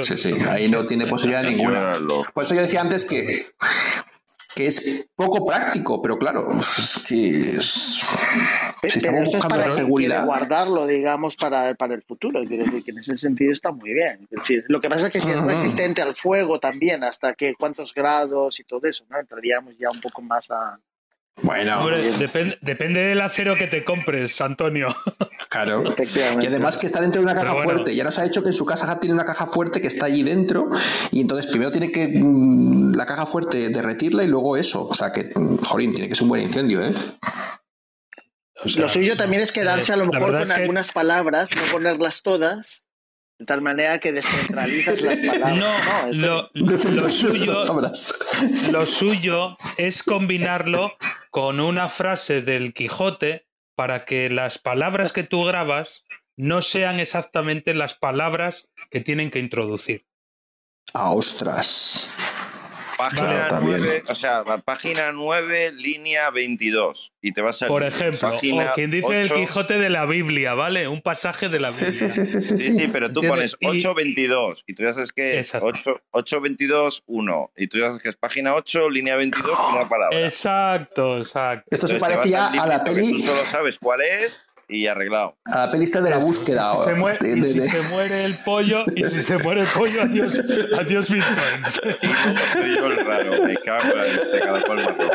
[0.01, 0.33] Sí, sí.
[0.49, 1.99] Ahí no tiene posibilidad ninguna.
[2.33, 3.47] Por eso yo decía antes que
[4.57, 8.01] que es poco práctico, pero claro, es que es,
[8.81, 10.25] si estamos buscando para la seguridad.
[10.25, 12.43] guardarlo, digamos, para, para el futuro.
[12.43, 14.27] Quiero decir que en ese sentido está muy bien.
[14.67, 18.59] lo que pasa es que si es resistente al fuego también, hasta que cuántos grados
[18.59, 19.19] y todo eso, ¿no?
[19.19, 20.79] Entraríamos ya un poco más a,
[21.43, 21.87] bueno,
[22.61, 24.87] depende del acero que te compres, Antonio.
[25.49, 25.83] Claro.
[26.41, 27.95] Y además que está dentro de una caja fuerte.
[27.95, 30.23] Ya nos ha dicho que en su casa tiene una caja fuerte que está allí
[30.23, 30.69] dentro.
[31.11, 34.87] Y entonces primero tiene que mm, la caja fuerte derretirla y luego eso.
[34.87, 36.93] O sea que, mm, jolín, tiene que ser un buen incendio, ¿eh?
[38.75, 42.83] lo suyo también es quedarse a lo mejor con algunas palabras, no ponerlas todas
[43.39, 46.17] de tal manera que descentralizas las palabras.
[46.17, 47.61] No, lo, suyo,
[48.71, 50.91] lo suyo es combinarlo
[51.31, 56.03] con una frase del Quijote para que las palabras que tú grabas
[56.35, 60.05] no sean exactamente las palabras que tienen que introducir.
[60.93, 62.09] ¡Ah, ostras!
[62.97, 67.13] Página 9, o sea, página 9, línea 22.
[67.21, 67.67] Y te vas a.
[67.67, 70.87] Por ejemplo, o quien dice el Quijote de la Biblia, ¿vale?
[70.87, 71.91] Un pasaje de la Biblia.
[71.91, 72.25] Sí, sí, sí.
[72.25, 77.51] Sí, sí, sí pero tú pones 822 y tú ya sabes que es 822, 1.
[77.57, 80.19] Y tú ya sabes que es página 8, línea 22, una palabra.
[80.23, 81.67] Exacto, exacto.
[81.69, 83.11] Esto se parecía a la peli.
[83.11, 85.37] Tú solo sabes cuál es y arreglado.
[85.45, 86.77] A la pelista de la búsqueda.
[86.77, 90.01] Si, se muere, y si se muere, el pollo, y si se muere el pollo,
[90.01, 90.41] adiós,
[90.79, 91.97] adiós Bitcoin.
[92.53, 95.11] Soy yo el raro, me cago en la leche, cada cual más rojo.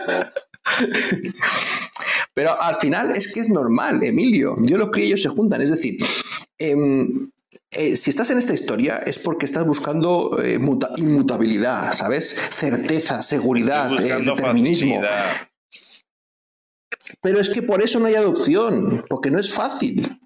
[2.35, 4.57] Pero al final es que es normal, Emilio.
[4.63, 5.61] Yo lo que ellos se juntan.
[5.61, 5.97] Es decir,
[6.59, 6.75] eh,
[7.75, 10.59] eh, si estás en esta historia es porque estás buscando eh,
[10.97, 12.37] inmutabilidad, ¿sabes?
[12.51, 15.01] Certeza, seguridad, eh, determinismo.
[17.21, 20.21] Pero es que por eso no hay adopción, porque no es fácil.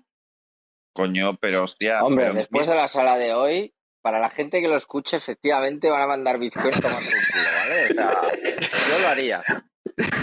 [0.92, 2.02] Coño, pero hostia.
[2.02, 6.02] Hombre, después de la sala de hoy, para la gente que lo escuche, efectivamente van
[6.02, 7.84] a mandar Bitcoin tomando un culo, ¿vale?
[7.84, 8.10] O sea,
[8.88, 9.40] yo lo haría.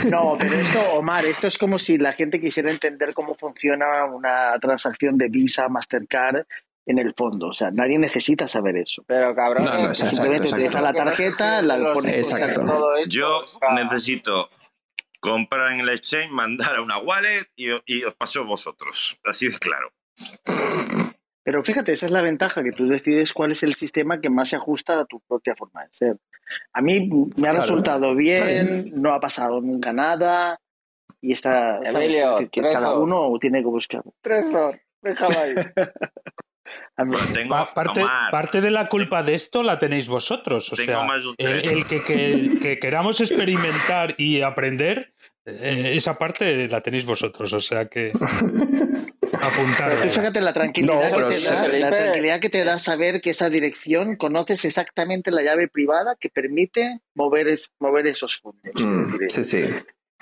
[0.09, 4.57] No, pero esto, Omar, esto es como si la gente quisiera entender cómo funciona una
[4.59, 6.45] transacción de Visa, Mastercard
[6.85, 7.47] en el fondo.
[7.47, 9.03] O sea, nadie necesita saber eso.
[9.07, 12.61] Pero cabrón, no, simplemente utiliza la tarjeta, la pones exacto.
[12.61, 14.49] Todo esto, Yo necesito
[15.23, 19.17] comprar en el exchange, mandar a una wallet y, y os paso vosotros.
[19.23, 19.91] Así de claro.
[21.45, 24.49] Pero fíjate, esa es la ventaja, que tú decides cuál es el sistema que más
[24.49, 26.17] se ajusta a tu propia forma de ser.
[26.73, 30.59] A mí me ha resultado bien, no ha pasado nunca nada
[31.19, 31.79] y está...
[31.79, 34.03] Emilio, que cada uno tiene que buscar.
[34.21, 35.55] Trezor, déjalo ahí.
[37.73, 40.71] parte, parte, de la culpa de esto la tenéis vosotros.
[40.71, 45.13] O sea, el, que, queramos experimentar y aprender,
[45.45, 47.51] eh, esa parte la tenéis vosotros.
[47.53, 48.07] O sea que
[49.41, 49.91] apuntar.
[50.09, 54.15] fíjate la tranquilidad, que te da, la tranquilidad que te da saber que esa dirección
[54.15, 57.47] conoces exactamente la llave privada que permite mover,
[57.79, 58.73] mover esos fondos.
[58.75, 59.65] Mm, sí, sí.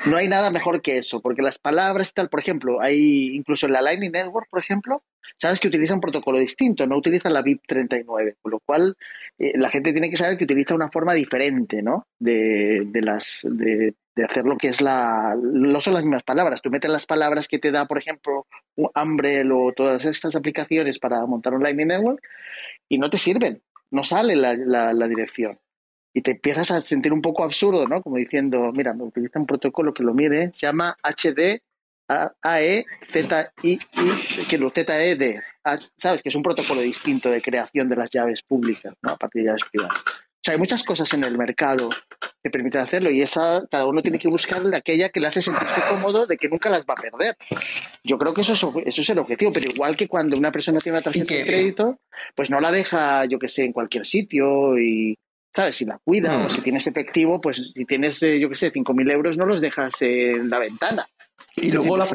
[0.06, 3.74] No hay nada mejor que eso, porque las palabras tal, por ejemplo, hay incluso en
[3.74, 5.04] la Lightning Network, por ejemplo,
[5.38, 8.98] sabes que utiliza un protocolo distinto, no utiliza la BIP 39, con lo cual
[9.38, 12.08] eh, la gente tiene que saber que utiliza una forma diferente, ¿no?
[12.18, 16.64] De, de las de, de, hacer lo que es la no son las mismas palabras.
[16.64, 21.24] Tú metes las palabras que te da, por ejemplo, Umbrel o todas estas aplicaciones para
[21.28, 22.24] montar un Lightning Network
[22.90, 23.62] y no te sirven,
[23.92, 25.60] no sale la, la, la dirección
[26.14, 28.02] y te empiezas a sentir un poco absurdo, ¿no?
[28.02, 31.62] Como diciendo, mira, me utiliza un protocolo que lo mide, se llama HD
[32.42, 35.40] AE Z I I que lo ZED,
[35.98, 39.12] sabes que es un protocolo distinto de creación de las llaves públicas, ¿no?
[39.12, 39.98] A partir de llaves privadas.
[39.98, 41.90] O sea, hay muchas cosas en el mercado
[42.44, 45.82] que permiten hacerlo y esa cada uno tiene que buscar aquella que le hace sentirse
[45.88, 47.38] cómodo de que nunca las va a perder.
[48.04, 50.80] Yo creo que eso es, eso es el objetivo, pero igual que cuando una persona
[50.80, 52.00] tiene una tarjeta de crédito,
[52.34, 55.16] pues no la deja, yo que sé, en cualquier sitio y
[55.54, 55.76] ¿sabes?
[55.76, 59.12] Si la cuida o si tienes efectivo, pues si tienes, eh, yo qué sé, 5.000
[59.12, 61.06] euros, no los dejas en la ventana.
[61.58, 62.08] Y luego la,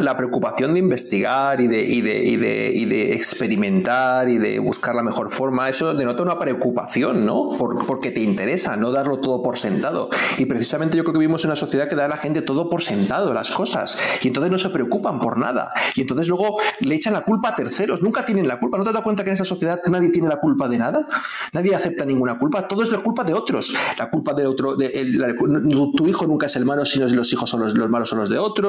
[0.00, 4.58] la, preocupación de investigar y de, y, de, y, de, y de experimentar y de
[4.58, 7.46] buscar la mejor forma, eso denota una preocupación, ¿no?
[7.56, 10.10] Por, porque te interesa, no darlo todo por sentado.
[10.38, 12.68] Y precisamente yo creo que vivimos en una sociedad que da a la gente todo
[12.68, 13.96] por sentado, las cosas.
[14.22, 15.70] Y entonces no se preocupan por nada.
[15.94, 18.02] Y entonces luego le echan la culpa a terceros.
[18.02, 18.76] Nunca tienen la culpa.
[18.76, 21.06] ¿No te das cuenta que en esa sociedad nadie tiene la culpa de nada?
[21.52, 22.66] Nadie acepta ninguna culpa.
[22.66, 23.72] Todo es la culpa de otros.
[23.98, 24.76] La culpa de otro.
[24.76, 28.28] Tu hijo nunca es el malo, sino los hijos son los, los malos son los
[28.28, 28.63] de otros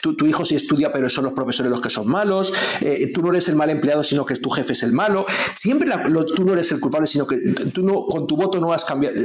[0.00, 3.30] tu, hijo sí estudia, pero son los profesores los que son malos, eh, tú no
[3.30, 5.26] eres el mal empleado, sino que tu jefe es el malo.
[5.54, 5.90] Siempre
[6.34, 7.38] tú no eres el culpable, sino que
[7.72, 9.16] tú no, con tu voto no has cambiado,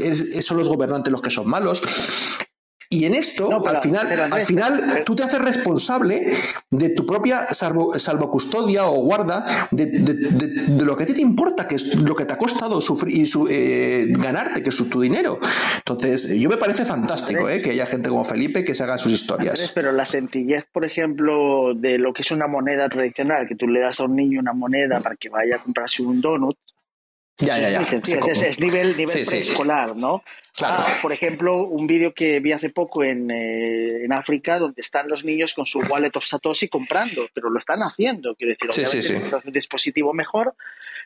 [0.41, 1.81] son los gobernantes los que son malos.
[2.95, 6.31] Y en esto, al final, al final tú te haces responsable
[6.71, 9.85] de tu propia salvo, salvocustodia o guarda de,
[10.81, 13.29] lo que a ti te importa, que es lo que te ha costado sufrir y
[13.49, 15.39] eh, ganarte, que es tu dinero.
[15.79, 19.11] Entonces, yo me parece fantástico eh, que haya gente como Felipe que se haga sus
[19.11, 19.73] historias.
[19.75, 23.81] pero la sencillez, por ejemplo, de lo que es una moneda tradicional, que tú le
[23.81, 26.55] das a un niño una moneda para que vaya a comprarse un donut,
[27.37, 27.81] ya, ya, ya.
[27.81, 30.23] Es, nivel, nivel preescolar, ¿no?
[30.55, 30.85] Claro.
[30.87, 35.09] Ah, por ejemplo, un vídeo que vi hace poco en, eh, en, África donde están
[35.09, 38.35] los niños con su wallet of Satoshi comprando, pero lo están haciendo.
[38.35, 40.55] Quiero decir, obviamente un dispositivo mejor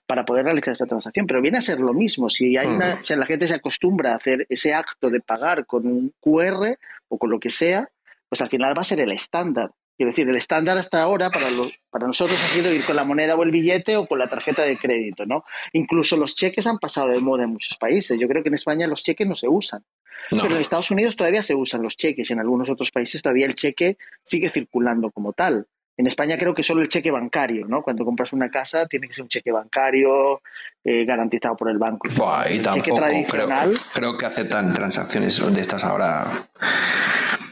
[0.05, 2.29] para poder realizar esta transacción, pero viene a ser lo mismo.
[2.29, 3.03] Si, hay una, mm.
[3.03, 7.17] si la gente se acostumbra a hacer ese acto de pagar con un QR o
[7.17, 7.89] con lo que sea,
[8.27, 9.71] pues al final va a ser el estándar.
[9.99, 11.47] Quiero decir, el estándar hasta ahora para,
[11.89, 14.61] para nosotros ha sido ir con la moneda o el billete o con la tarjeta
[14.61, 15.43] de crédito, ¿no?
[15.73, 18.17] Incluso los cheques han pasado de moda en muchos países.
[18.17, 19.83] Yo creo que en España los cheques no se usan.
[20.29, 23.45] Pero en Estados Unidos todavía se usan los cheques y en algunos otros países todavía
[23.45, 25.67] el cheque sigue circulando como tal.
[25.97, 27.81] En España creo que solo el cheque bancario, ¿no?
[27.81, 30.41] Cuando compras una casa tiene que ser un cheque bancario
[30.81, 32.07] eh, garantizado por el banco.
[32.49, 33.67] y tampoco, tradicional...
[33.67, 36.25] Creo, creo que aceptan transacciones de estas ahora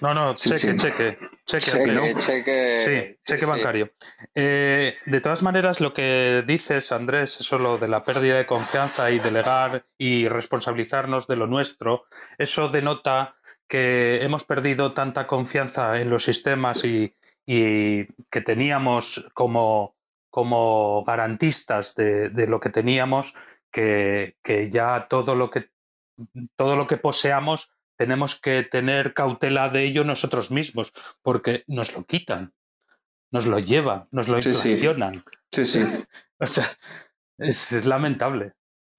[0.01, 2.79] no, no, cheque, cheque, cheque.
[2.79, 3.91] Sí, cheque bancario.
[4.33, 9.09] Eh, de todas maneras, lo que dices, Andrés, eso lo de la pérdida de confianza
[9.11, 12.05] y delegar y responsabilizarnos de lo nuestro,
[12.37, 13.35] eso denota
[13.67, 19.95] que hemos perdido tanta confianza en los sistemas y, y que teníamos como,
[20.29, 23.33] como garantistas de, lo que teníamos,
[23.71, 25.69] que, que, ya todo lo que,
[26.55, 32.05] todo lo que poseamos tenemos que tener cautela de ello nosotros mismos, porque nos lo
[32.05, 32.53] quitan,
[33.31, 35.23] nos lo llevan, nos lo inflacionan.
[35.51, 35.81] Sí, sí.
[36.39, 36.67] O sea,
[37.39, 38.53] es, lamentable.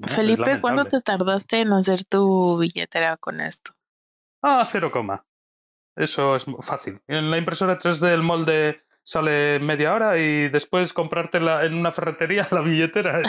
[0.05, 3.75] Felipe, ¿cuándo te tardaste en hacer tu billetera con esto?
[4.43, 5.25] Ah, cero coma.
[5.95, 7.01] Eso es fácil.
[7.07, 12.47] En la impresora 3D el molde sale media hora y después comprártela en una ferretería
[12.51, 13.23] la billetera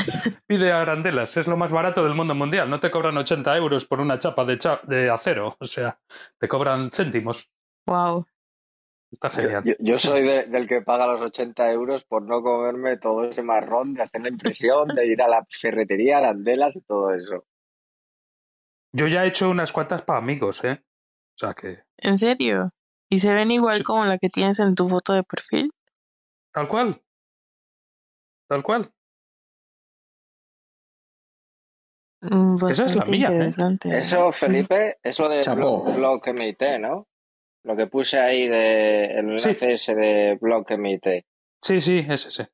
[0.46, 1.38] pide arandelas.
[1.38, 2.70] Es lo más barato del mundo mundial.
[2.70, 5.56] No te cobran 80 euros por una chapa de, de acero.
[5.58, 5.98] O sea,
[6.38, 7.50] te cobran céntimos.
[7.86, 8.26] Wow.
[9.10, 9.64] Está genial.
[9.80, 14.04] Yo, soy del que paga los 80 euros por no comerme todo ese marrón de
[14.04, 17.46] hacer la impresión, de ir a la ferretería, arandelas y todo eso.
[18.92, 20.84] Yo ya he hecho unas cuantas para amigos, ¿eh?
[20.84, 21.80] O sea que.
[21.98, 22.74] ¿En serio?
[23.10, 25.74] ¿Y se ven igual como la que tienes en tu foto de perfil?
[26.54, 27.02] Tal cual.
[28.48, 28.94] Tal cual.
[32.22, 33.30] Mm, Esa es la mía.
[33.32, 33.52] ¿eh?
[33.98, 35.42] Eso, Felipe, es lo de
[35.96, 37.08] Blog, MIT, ¿no?
[37.64, 41.26] Lo que puse ahí de el enlace ese de Blog MIT.
[41.62, 42.50] Sí, sí, es ese.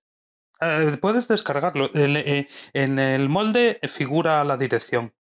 [0.62, 1.90] Eh, puedes descargarlo.
[1.94, 5.14] Eh, en el molde figura la dirección.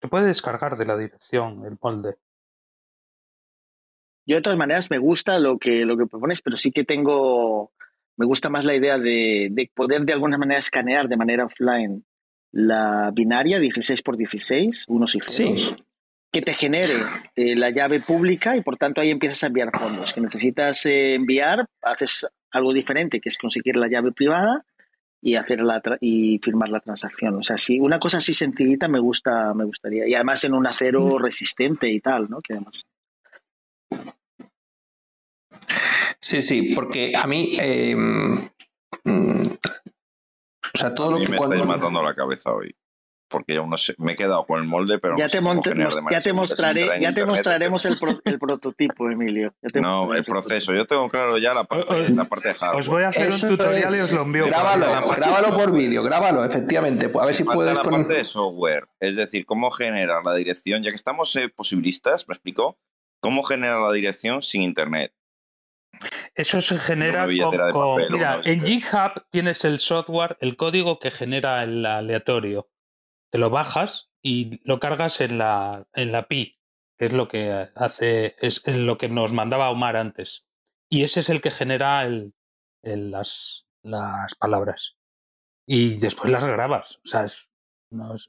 [0.00, 2.16] Se puede descargar de la dirección el molde.
[4.26, 7.72] Yo de todas maneras me gusta lo que, lo que propones, pero sí que tengo,
[8.16, 12.04] me gusta más la idea de, de poder de alguna manera escanear de manera offline
[12.54, 15.76] la binaria 16 por 16, unos y ceros,
[16.30, 16.94] que te genere
[17.34, 20.12] eh, la llave pública y por tanto ahí empiezas a enviar fondos.
[20.12, 24.64] Que necesitas eh, enviar, haces algo diferente, que es conseguir la llave privada
[25.20, 27.34] y hacer la y firmar la transacción.
[27.34, 30.06] O sea, si una cosa así sencillita me gusta, me gustaría.
[30.06, 32.40] Y además en un acero resistente y tal, ¿no?
[32.40, 32.84] Que además
[36.24, 37.58] Sí, sí, porque a mí.
[37.60, 38.38] Eh, mm,
[40.74, 41.28] o sea, todo lo que.
[41.30, 42.74] Me estáis matando la cabeza hoy.
[43.28, 45.38] Porque yo no sé, me he quedado con el molde, pero ya te,
[46.10, 49.52] ya te mostraré, ya te mostraremos el, el, prototipo, Emilio.
[49.74, 50.72] no, el, proceso.
[50.72, 52.80] Yo tengo claro ya la parte, la parte de hardware.
[52.80, 54.46] Os voy a hacer un tutorial y os lo envío.
[54.46, 57.10] Grábalo, grábalo por vídeo, grábalo, efectivamente.
[57.20, 57.74] A ver si puedes.
[57.74, 62.26] La parte de software, es decir, cómo generar la dirección, ya que estamos eh, posibilistas,
[62.28, 62.78] ¿me explico?
[63.20, 65.12] ¿Cómo generar la dirección sin internet?
[66.34, 67.26] Eso se genera
[67.72, 72.70] con, mira, en GitHub tienes el software, el código que genera el aleatorio.
[73.30, 76.58] Te lo bajas y lo cargas en la, en la PI,
[76.98, 80.46] que es lo que hace, es lo que nos mandaba Omar antes.
[80.88, 82.34] Y ese es el que genera el,
[82.82, 84.96] las, las palabras.
[85.66, 87.00] Y después las grabas.
[87.04, 87.50] O sea, es,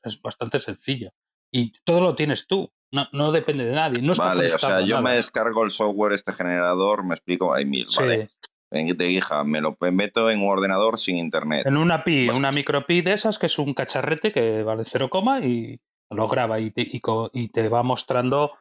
[0.03, 1.11] es bastante sencillo.
[1.51, 2.73] Y todo lo tienes tú.
[2.95, 4.01] No, no depende de nadie.
[4.01, 7.85] No vale, o sea, yo me descargo el software, este generador, me explico, hay mil,
[7.97, 8.29] ¿vale?
[8.69, 11.65] Te hija, me lo meto en un ordenador sin internet.
[11.65, 15.09] En una PI, una micro PI de esas, que es un cacharrete que vale 0,
[15.43, 18.53] y lo graba y te, y, te va mostrando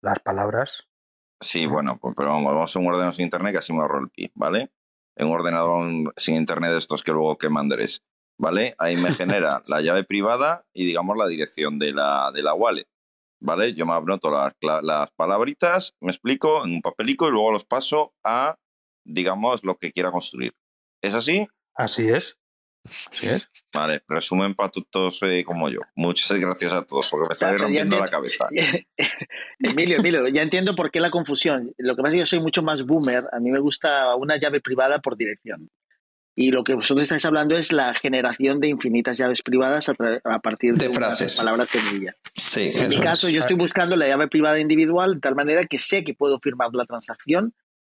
[0.00, 0.88] las palabras.
[1.42, 4.00] Sí, bueno, pues, pero vamos, vamos a un ordenador sin internet que así me ahorro
[4.00, 4.72] el PI, ¿vale?
[5.16, 8.02] En un ordenador sin internet de estos que luego que mandaréis,
[8.38, 8.74] ¿vale?
[8.78, 12.86] Ahí me genera la llave privada y digamos la dirección de la, de la wallet.
[13.42, 13.74] ¿Vale?
[13.74, 18.14] Yo me anoto las, las palabritas, me explico en un papelico y luego los paso
[18.24, 18.56] a,
[19.04, 20.54] digamos, lo que quiera construir.
[21.02, 21.46] ¿Es así?
[21.74, 22.38] Así es.
[23.10, 23.48] Así es.
[23.72, 25.80] Vale, resumen para todos eh, como yo.
[25.94, 28.46] Muchas gracias a todos porque me está rompiendo la cabeza.
[29.58, 31.72] Emilio, Emilio, ya entiendo por qué la confusión.
[31.78, 33.24] Lo que pasa es que yo soy mucho más boomer.
[33.32, 35.68] A mí me gusta una llave privada por dirección.
[36.34, 40.74] Y lo que vosotros estáis hablando es la generación de infinitas llaves privadas a, partir
[40.74, 41.36] de, frases.
[41.36, 42.16] palabras semilla.
[42.34, 45.78] Sí, en mi caso, yo estoy buscando la llave privada individual de tal manera que
[45.78, 47.54] sé que puedo firmar la transacción,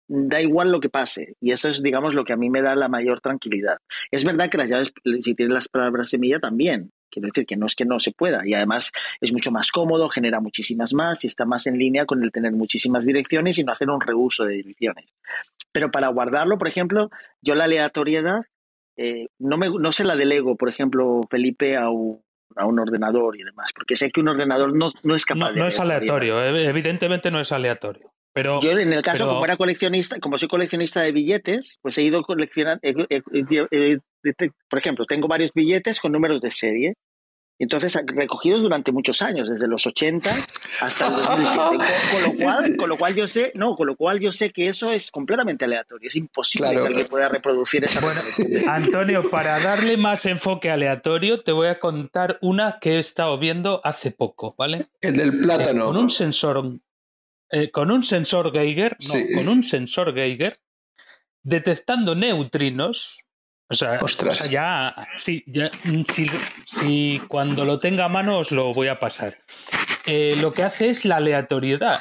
[0.08, 1.36] da igual lo que pase.
[1.40, 3.78] Y eso es, digamos, lo que a mí me da la mayor tranquilidad.
[4.10, 6.92] Es verdad que las llaves, si tienes las palabras semilla, también.
[7.10, 8.46] Quiero decir que no es que no se pueda.
[8.46, 12.22] Y además es mucho más cómodo, genera muchísimas más y está más en línea con
[12.22, 15.14] el tener muchísimas direcciones y no hacer un reuso de direcciones.
[15.72, 17.10] Pero para guardarlo, por ejemplo,
[17.42, 18.40] yo la aleatoriedad
[18.96, 22.22] eh, no, me, no se la delego, por ejemplo, Felipe, a un,
[22.56, 25.60] a un ordenador y demás, porque sé que un ordenador no, no es capaz de...
[25.60, 28.12] No es aleatorio, evidentemente no es aleatorio.
[28.32, 32.02] Pero, yo en el caso, como era coleccionista, como soy coleccionista de billetes, pues he
[32.02, 32.82] ido coleccionando,
[34.34, 36.94] por ejemplo, tengo varios billetes con números de serie
[37.58, 40.30] entonces, recogidos durante muchos años, desde los 80
[40.82, 41.56] hasta el 2007.
[42.12, 44.68] Con, lo cual, con lo cual yo sé, no, con lo cual yo sé que
[44.68, 46.08] eso es completamente aleatorio.
[46.08, 48.20] Es imposible que alguien pueda reproducir esa bueno,
[48.68, 53.80] Antonio, para darle más enfoque aleatorio, te voy a contar una que he estado viendo
[53.84, 54.86] hace poco, ¿vale?
[55.00, 55.84] El del plátano.
[55.84, 56.78] Eh, con un sensor.
[57.50, 60.58] Eh, con un sensor Geiger, no, con un sensor Geiger,
[61.42, 63.20] detectando neutrinos.
[63.68, 63.98] O sea,
[64.48, 65.68] ya, sí, ya,
[66.66, 69.34] si, cuando lo tenga a mano os lo voy a pasar.
[70.06, 71.98] Eh, lo que hace es la aleatoriedad.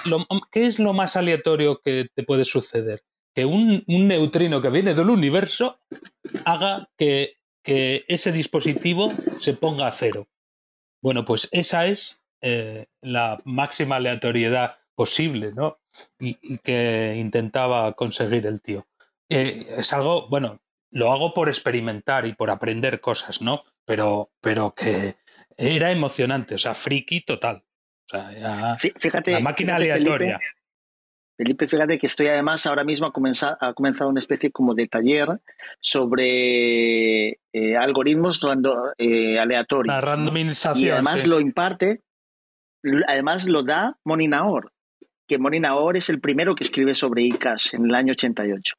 [0.52, 3.04] ¿Qué es lo más aleatorio que te puede suceder?
[3.34, 5.80] Que un, neutrino que viene del universo
[6.46, 10.28] haga que, ese dispositivo se ponga a cero.
[11.02, 15.80] Bueno, pues esa es eh, la máxima aleatoriedad posible, ¿no?
[16.20, 18.86] Y, que intentaba conseguir el tío.
[19.30, 20.60] Eh, es algo, bueno,
[20.92, 23.64] lo hago por experimentar y por aprender cosas, ¿no?
[23.86, 25.16] Pero, pero que
[25.58, 27.64] era emocionante, o sea, friki total.
[28.08, 30.40] O sea, fíjate, la máquina aleatoria.
[31.38, 34.88] Felipe, fíjate que estoy además ahora mismo ha comenzado, ha comenzado una especie como de
[34.88, 35.28] taller
[35.82, 38.40] sobre eh, algoritmos
[38.98, 39.94] eh, aleatorios.
[39.94, 40.88] La randomización.
[40.88, 42.04] Y además lo imparte,
[43.08, 44.72] además lo da Moni Naor,
[45.28, 48.76] que Moni Naor es el primero que escribe sobre ICAS en el año 88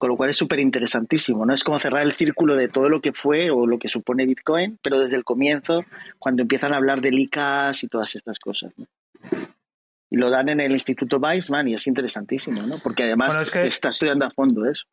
[0.00, 1.52] con lo cual es súper interesantísimo, ¿no?
[1.52, 4.78] Es como cerrar el círculo de todo lo que fue o lo que supone Bitcoin,
[4.80, 5.84] pero desde el comienzo,
[6.18, 8.72] cuando empiezan a hablar de ICAs y todas estas cosas,
[10.08, 12.76] Y lo dan en el Instituto Weizmann y es interesantísimo, ¿no?
[12.82, 14.86] Porque además se está estudiando a fondo eso.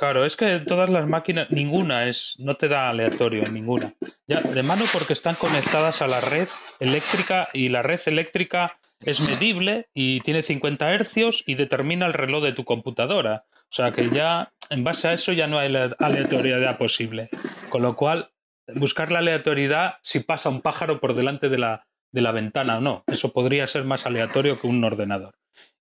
[0.00, 3.92] Claro, es que todas las máquinas, ninguna es, no te da aleatorio, ninguna.
[4.26, 6.48] Ya, de mano porque están conectadas a la red
[6.78, 12.42] eléctrica y la red eléctrica es medible y tiene 50 hercios y determina el reloj
[12.42, 13.44] de tu computadora.
[13.52, 17.28] O sea que ya, en base a eso, ya no hay aleatoriedad posible.
[17.68, 18.30] Con lo cual,
[18.74, 22.80] buscar la aleatoriedad si pasa un pájaro por delante de la, de la ventana o
[22.80, 23.04] no.
[23.06, 25.34] Eso podría ser más aleatorio que un ordenador.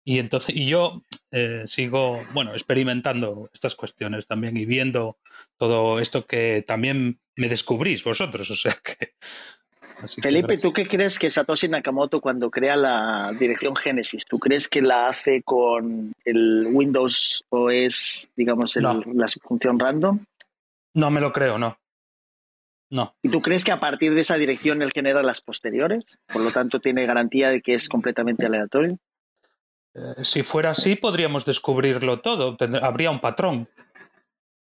[0.03, 5.17] Y entonces, y yo eh, sigo, bueno, experimentando estas cuestiones también y viendo
[5.57, 8.49] todo esto que también me descubrís vosotros.
[8.49, 9.13] O sea que
[10.21, 14.81] Felipe, ¿tú qué crees que Satoshi Nakamoto cuando crea la dirección Genesis, ¿tú crees que
[14.81, 20.25] la hace con el Windows OS, digamos, la función random?
[20.93, 21.77] No me lo creo, no.
[22.91, 23.15] No.
[23.21, 26.19] ¿Y tú crees que a partir de esa dirección él genera las posteriores?
[26.31, 28.97] Por lo tanto, tiene garantía de que es completamente aleatorio.
[29.93, 32.57] Eh, si fuera así, podríamos descubrirlo todo.
[32.81, 33.69] habría un patrón.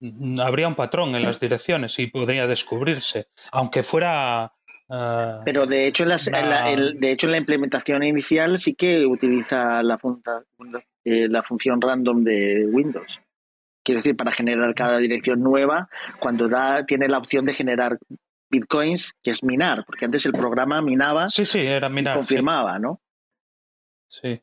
[0.01, 3.29] Mm, habría un patrón en las direcciones y podría descubrirse.
[3.53, 4.57] Aunque fuera
[4.89, 9.83] Ah, Pero de hecho, en la, de hecho, en la implementación inicial sí que utiliza
[9.83, 9.99] la,
[11.05, 13.21] eh, la función random de Windows.
[13.83, 17.99] Quiero decir, para generar cada dirección nueva, cuando da, tiene la opción de generar
[18.49, 22.79] bitcoins, que es minar, porque antes el programa minaba sí, sí, era minar, y confirmaba,
[22.79, 23.01] ¿no?
[24.09, 24.41] Sí.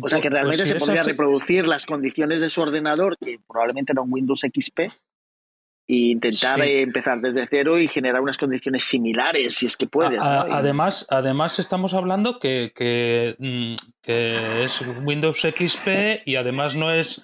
[0.00, 4.02] O sea que realmente se podría reproducir las condiciones de su ordenador, que probablemente era
[4.02, 4.92] un Windows XP,
[5.86, 10.16] e intentar empezar desde cero y generar unas condiciones similares, si es que puede.
[10.18, 17.22] Además, además, estamos hablando que, mm, que, es Windows XP y además no es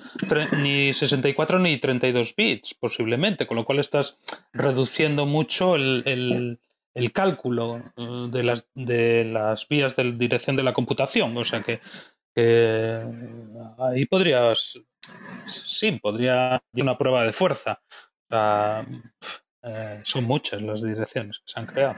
[0.59, 4.19] ni 64 ni 32 bits, posiblemente, con lo cual estás
[4.53, 6.59] reduciendo mucho el,
[6.95, 11.35] el, cálculo eh, de las, de las vías de dirección de la computación.
[11.35, 11.81] O sea que,
[12.35, 13.03] que
[13.79, 14.79] ahí podrías,
[15.47, 17.81] sí, podría una prueba de fuerza
[19.63, 21.97] eh, son muchas las direcciones que se han creado.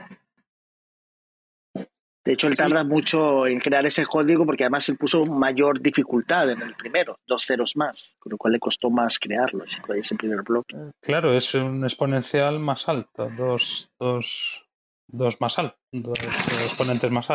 [2.25, 6.49] De hecho, él tarda mucho en crear ese código porque además él puso mayor dificultad
[6.49, 10.41] en el primero, dos ceros más, con lo cual le costó más crearlo, ese, primer
[10.41, 10.77] bloque.
[11.01, 14.65] Claro, es un exponencial más alto, dos, dos,
[15.05, 16.17] dos más altos, dos
[16.63, 17.27] exponentes más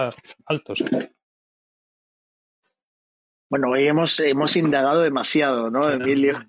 [0.46, 0.82] altos.
[3.50, 6.36] Bueno, hoy hemos, hemos indagado demasiado, ¿no, Emilio?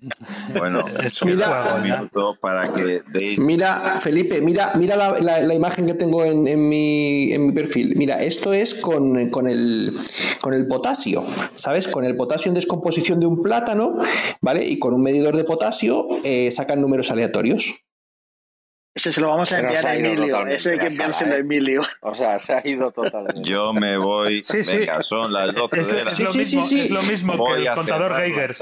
[0.52, 0.84] Bueno,
[1.24, 3.02] mira, un minuto para que
[3.38, 7.94] Mira, Felipe, mira, mira la, imagen que tengo en, mi, en, mi, perfil.
[7.96, 9.96] Mira, esto es con, el,
[10.40, 11.24] con el potasio,
[11.54, 11.86] ¿sabes?
[11.86, 13.92] Con el potasio en descomposición de un plátano,
[14.40, 14.66] ¿vale?
[14.66, 17.76] Y con un medidor de potasio eh, sacan números aleatorios.
[18.92, 20.46] Ese se lo vamos a enviar a Emilio.
[20.48, 21.40] Ese hay que enviárselo a ¿eh?
[21.40, 21.82] Emilio.
[22.02, 23.48] O sea, se ha ido totalmente.
[23.48, 24.42] Yo me voy.
[24.42, 24.78] Sí, sí.
[24.78, 26.80] Venga, son las 12 de la sí, sí, sí, sí.
[26.80, 28.56] Es lo mismo que el contador Geiger.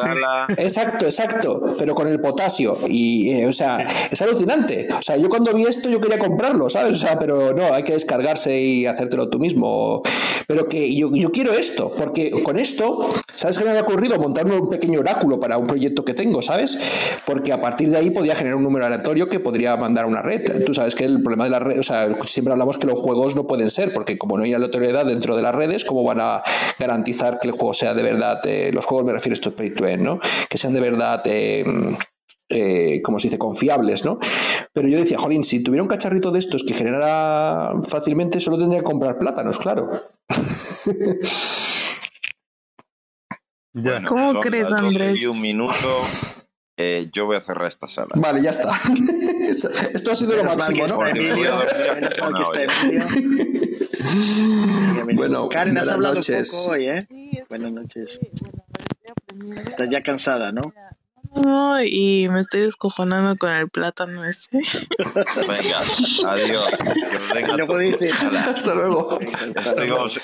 [0.59, 1.77] Exacto, exacto.
[1.79, 2.79] Pero con el potasio.
[2.89, 4.89] Y, eh, o sea, es alucinante.
[4.99, 6.93] O sea, yo cuando vi esto, yo quería comprarlo, ¿sabes?
[6.93, 10.03] O sea, pero no, hay que descargarse y hacértelo tú mismo.
[10.47, 14.19] Pero que yo, yo quiero esto, porque con esto, ¿sabes qué me había ocurrido?
[14.19, 16.79] Montarme un pequeño oráculo para un proyecto que tengo, ¿sabes?
[17.25, 20.23] Porque a partir de ahí podía generar un número aleatorio que podría mandar a una
[20.29, 20.65] red.
[20.65, 23.35] Tú sabes que el problema de la red, o sea, siempre hablamos que los juegos
[23.35, 26.43] no pueden ser, porque como no hay aleatoriedad dentro de las redes, ¿cómo van a
[26.79, 29.71] garantizar que el juego sea de verdad, eh, los juegos me refiero a esto pay
[29.71, 30.19] to ¿no?
[30.49, 31.65] Que sean de verdad, eh,
[32.49, 34.19] eh, como se dice, confiables, ¿no?
[34.73, 38.81] Pero yo decía, jolín, si tuviera un cacharrito de estos que generara fácilmente, solo tendría
[38.81, 39.91] que comprar plátanos, claro.
[44.07, 45.25] ¿Cómo crees, Andrés?
[45.27, 45.75] un minuto
[46.81, 48.07] eh, yo voy a cerrar esta sala.
[48.15, 48.71] Vale, ya está.
[49.93, 50.99] Esto ha sido lo máximo, ¿no?
[55.15, 56.55] bueno, Karen, has hablado noches.
[56.55, 57.01] poco hoy, ¿eh?
[57.49, 58.21] Buenas noches.
[59.67, 60.73] Estás ya cansada, ¿no?
[61.85, 64.57] y me estoy descojonando con el plátano ese.
[64.57, 65.83] Venga,
[66.27, 66.73] adiós.
[68.49, 69.19] Hasta luego.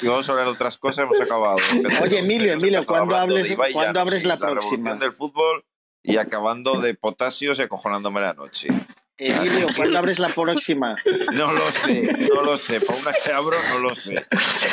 [0.01, 1.59] Y vamos, a hablar de otras cosas, hemos acabado.
[2.03, 4.95] Oye, Emilio, Emilio, ¿cuándo, hables, ¿cuándo abres la, próxima?
[4.95, 5.65] del fútbol
[6.05, 8.69] y acabando de potasios y acojonándome la noche.
[9.17, 10.97] Emilio, ¿cuándo abres la próxima?
[11.33, 12.81] No lo sé, no lo sé.
[12.81, 14.27] Para una que abro, no lo sé.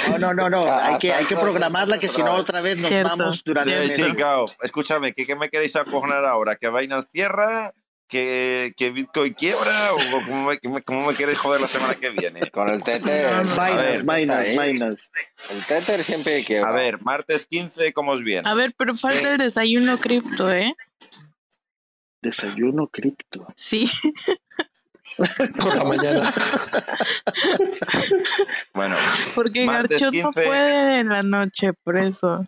[0.10, 0.72] No, no, no, no.
[0.72, 4.18] Hay que, hay que programarla, que si no, otra vez nos vamos durante sí, el
[4.18, 4.24] sí,
[4.62, 6.56] Escúchame, ¿qué, me queréis acojonar ahora?
[6.56, 7.74] ¿Que Binance cierra?
[8.12, 9.94] ¿Que, que Bitcoin quiebra?
[9.94, 12.52] ¿O cómo me, cómo me, queréis joder la semana que viene?
[12.52, 13.42] Con el Tether.
[13.44, 15.10] Binance, Binance, Binance.
[15.50, 16.72] El Tether siempre quiebra.
[16.72, 18.50] A ver, martes 15, ¿cómo os viene?
[18.50, 20.76] A ver, pero falta el desayuno cripto, ¿eh?
[22.22, 23.48] Desayuno cripto.
[23.56, 23.90] Sí.
[25.58, 26.34] Por la mañana.
[28.74, 28.98] bueno.
[29.36, 32.46] Porque Garchot no puede en la noche, por eso.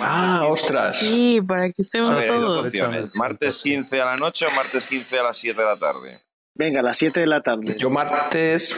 [0.00, 0.98] Ah, ostras.
[0.98, 2.72] Sí, para que estemos todos.
[3.14, 6.20] Martes 15 a la noche o martes 15 a las 7 de la tarde.
[6.54, 7.76] Venga, a las 7 de la tarde.
[7.76, 8.76] Yo martes,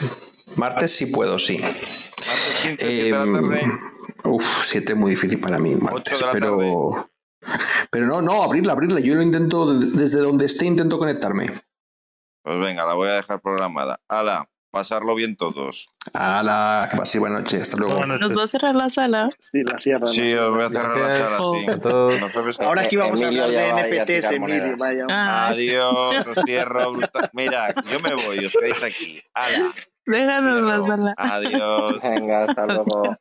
[0.56, 1.58] martes sí puedo, sí.
[1.58, 3.62] Martes 15, 7 de la tarde.
[4.24, 7.10] Uf, 7 muy difícil para mí, martes, pero...
[7.92, 8.98] Pero no, no, abrirla, abrirla.
[8.98, 11.62] Yo lo intento, desde donde esté, intento conectarme.
[12.42, 14.00] Pues venga, la voy a dejar programada.
[14.08, 15.88] Ala, pasarlo bien todos.
[16.12, 17.56] Ala, que pase buena noche.
[17.56, 18.04] Hasta luego.
[18.04, 19.30] ¿Nos va a cerrar la sala?
[19.38, 20.06] Sí, la cierra.
[20.06, 22.52] Sí, os voy a cerrar la sala.
[22.52, 22.62] Sí.
[22.62, 24.76] Ahora aquí vamos a hablar de NFTs, Emilio.
[24.76, 25.06] Vaya.
[25.10, 25.48] Ah.
[25.48, 26.92] Adiós, os cierro.
[27.32, 29.22] Mira, yo me voy, os quedáis aquí.
[29.32, 29.72] Ala.
[30.04, 31.14] Déjanos la sala.
[31.16, 32.00] Adiós.
[32.02, 33.16] Venga, hasta luego.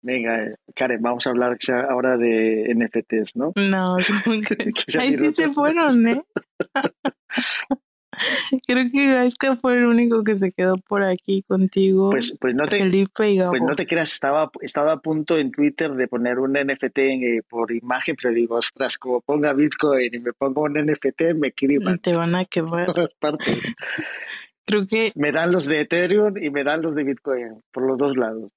[0.00, 1.58] Venga, eh, Karen, vamos a hablar
[1.90, 3.52] ahora de NFTs, ¿no?
[3.56, 3.96] No,
[5.00, 6.22] ahí sí se fueron, ¿eh?
[8.66, 12.10] Creo que Gaiska fue el único que se quedó por aquí contigo.
[12.10, 15.50] Pues, pues no te, Felipe y Pues no te creas, estaba, estaba a punto en
[15.50, 20.18] Twitter de poner un NFT eh, por imagen, pero digo, ostras, como ponga Bitcoin y
[20.18, 21.98] me pongo un NFT, me criban.
[21.98, 22.84] Te van a quemar.
[22.92, 23.74] todas partes.
[24.66, 25.12] Creo que.
[25.14, 28.50] Me dan los de Ethereum y me dan los de Bitcoin, por los dos lados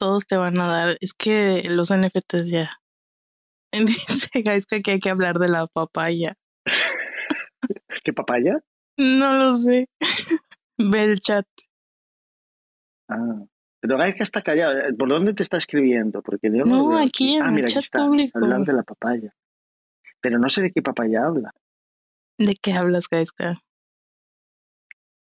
[0.00, 0.96] todos te van a dar.
[1.00, 2.80] Es que los NFTs ya.
[3.72, 6.34] Dice guys que hay que hablar de la papaya.
[8.10, 8.58] ¿Qué papaya?
[8.96, 9.88] No lo sé.
[10.78, 11.46] Ve el chat.
[13.08, 13.44] Ah,
[13.78, 14.80] pero que está callado.
[14.98, 16.20] ¿Por dónde te está escribiendo?
[16.22, 18.36] Porque no, no aquí en ah, el chat público.
[18.36, 19.32] Hablar de la papaya.
[20.20, 21.54] Pero no sé de qué papaya habla.
[22.36, 23.62] ¿De qué hablas, Gaiska?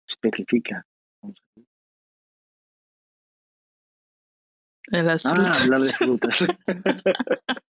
[0.05, 0.85] Especifica.
[4.89, 5.47] De las frutas.
[5.47, 6.45] Ah, hablar de frutas.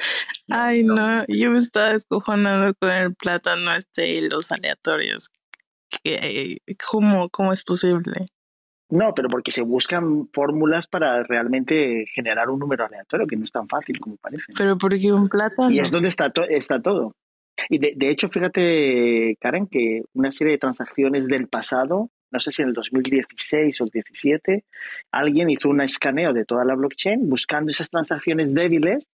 [0.50, 1.24] Ay, no.
[1.28, 5.30] yo me estaba descojonando con el plátano este y los aleatorios.
[6.90, 8.26] ¿Cómo, ¿Cómo es posible?
[8.90, 13.52] No, pero porque se buscan fórmulas para realmente generar un número aleatorio, que no es
[13.52, 14.52] tan fácil como parece.
[14.56, 15.70] Pero porque un plátano.
[15.70, 17.14] Y es donde está, está todo.
[17.68, 22.52] Y de, de, hecho, fíjate, Karen, que una serie de transacciones del pasado no sé
[22.52, 24.64] si en el 2016 o 2017,
[25.10, 29.08] alguien hizo un escaneo de toda la blockchain buscando esas transacciones débiles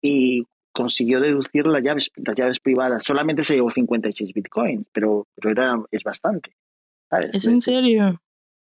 [0.00, 3.04] y consiguió deducir las llaves, las llaves privadas.
[3.04, 6.54] Solamente se llevó 56 bitcoins, pero, pero era, es bastante.
[7.32, 8.22] ¿Es en serio?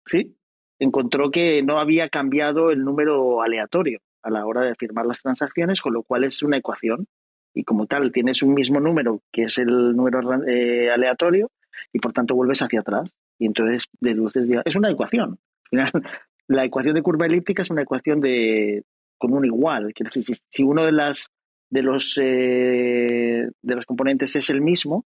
[0.05, 0.35] Sí.
[0.79, 5.81] Encontró que no había cambiado el número aleatorio a la hora de firmar las transacciones,
[5.81, 7.07] con lo cual es una ecuación.
[7.53, 11.51] Y como tal, tienes un mismo número, que es el número eh, aleatorio,
[11.93, 15.39] y por tanto vuelves hacia atrás y entonces deduces, es una ecuación.
[16.47, 18.83] la ecuación de curva elíptica es una ecuación de
[19.17, 19.93] con un igual.
[20.11, 21.31] si, si uno de las
[21.71, 25.05] de los eh, de los componentes es el mismo,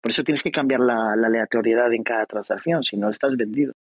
[0.00, 3.74] por eso tienes que cambiar la, aleatoriedad en cada transacción, si no estás vendido.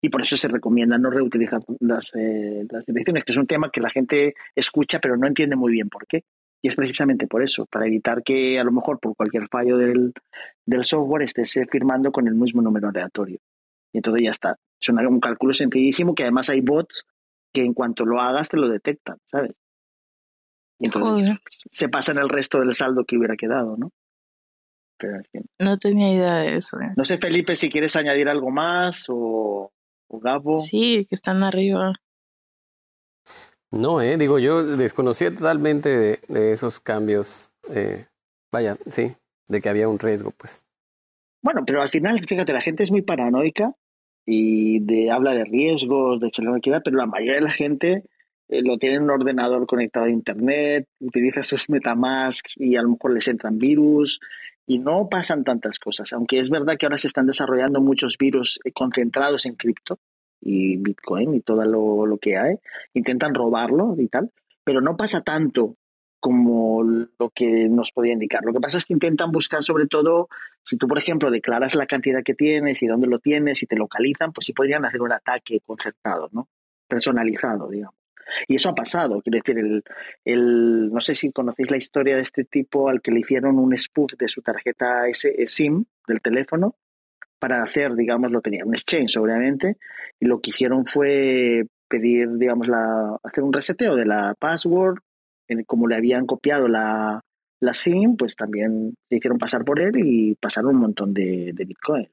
[0.00, 3.80] Y por eso se recomienda no reutilizar las, eh, direcciones, que es un tema que
[3.80, 6.22] la gente escucha pero no entiende muy bien por qué.
[6.62, 10.12] Y es precisamente por eso, para evitar que a lo mejor por cualquier fallo del,
[10.82, 13.38] software estés eh, firmando con el mismo número aleatorio.
[13.92, 14.56] Y entonces ya está.
[14.80, 17.04] Es un cálculo sencillísimo que además hay bots
[17.52, 19.52] que en cuanto lo hagas te lo detectan, ¿sabes?
[20.78, 21.36] Y entonces
[21.70, 23.90] se pasa en el resto del saldo que hubiera quedado, ¿no?
[24.98, 25.20] Pero,
[25.58, 26.80] No tenía idea de eso.
[26.80, 26.92] ¿eh?
[26.96, 29.72] No sé, Felipe, si quieres añadir algo más o,
[30.08, 30.56] o Gabo.
[30.56, 31.92] Sí, que están arriba.
[33.70, 37.50] No, eh, digo, yo desconocía totalmente de, esos cambios.
[37.70, 38.06] Eh,
[38.50, 39.14] vaya, sí,
[39.46, 40.64] de que había un riesgo, pues.
[41.42, 43.74] Bueno, pero al final, fíjate, la gente es muy paranoica
[44.24, 48.04] y de, habla de riesgos, de equidad, pero la mayoría de la gente
[48.48, 52.90] eh, lo tiene en un ordenador conectado a Internet, utiliza sus Metamask y a lo
[52.90, 54.20] mejor les entran virus
[54.66, 56.12] y no pasan tantas cosas.
[56.12, 59.98] Aunque es verdad que ahora se están desarrollando muchos virus eh, concentrados en cripto
[60.40, 62.56] y Bitcoin y todo lo, lo que hay,
[62.94, 64.30] intentan robarlo y tal,
[64.64, 65.76] pero no pasa tanto
[66.20, 68.44] como lo que nos podía indicar.
[68.44, 70.28] Lo que pasa es que intentan buscar sobre todo,
[70.62, 73.76] si tú, por ejemplo, declaras la cantidad que tienes y dónde lo tienes y te
[73.76, 76.48] localizan, pues sí podrían hacer un ataque concertado, ¿no?
[76.88, 77.94] Personalizado, digamos.
[78.46, 79.82] Y eso ha pasado, quiero decir, el,
[80.24, 83.76] el, no sé si conocéis la historia de este tipo al que le hicieron un
[83.76, 86.76] spoof de su tarjeta SIM del teléfono
[87.38, 89.76] para hacer, digamos, lo tenía un exchange, obviamente,
[90.18, 94.98] y lo que hicieron fue pedir, digamos, la, hacer un reseteo de la password,
[95.66, 97.22] como le habían copiado la,
[97.60, 101.64] la SIM, pues también se hicieron pasar por él y pasaron un montón de, de
[101.64, 102.08] Bitcoin.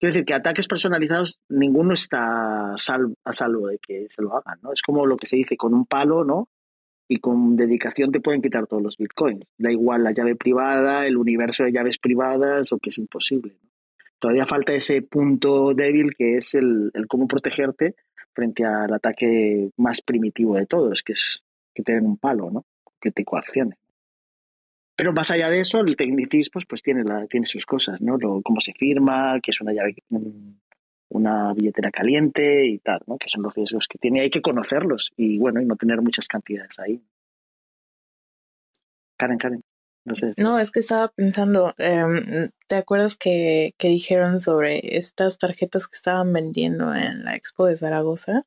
[0.00, 4.72] Quiero decir que ataques personalizados, ninguno está a salvo de que se lo hagan, ¿no?
[4.72, 6.48] Es como lo que se dice, con un palo, ¿no?
[7.06, 9.44] Y con dedicación te pueden quitar todos los bitcoins.
[9.58, 13.58] Da igual la llave privada, el universo de llaves privadas o que es imposible.
[14.18, 17.94] Todavía falta ese punto débil que es el, cómo protegerte
[18.32, 21.44] frente al ataque más primitivo de todos, que es
[21.74, 22.64] que te den un palo, ¿no?
[22.98, 23.76] Que te coaccione.
[25.00, 28.18] Pero más allá de eso, el tecnicismo pues tiene, la, tiene sus cosas, ¿no?
[28.18, 29.94] Lo, cómo se firma, que es una llave,
[31.08, 33.16] una billetera caliente y tal, ¿no?
[33.16, 34.20] Que son los riesgos que tiene.
[34.20, 37.02] Hay que conocerlos y, bueno, y no tener muchas cantidades ahí.
[39.16, 39.64] Karen, Karen.
[40.36, 45.96] No, es que estaba pensando, em, ¿te acuerdas que, que dijeron sobre estas tarjetas que
[45.96, 48.44] estaban vendiendo en la Expo de Zaragoza?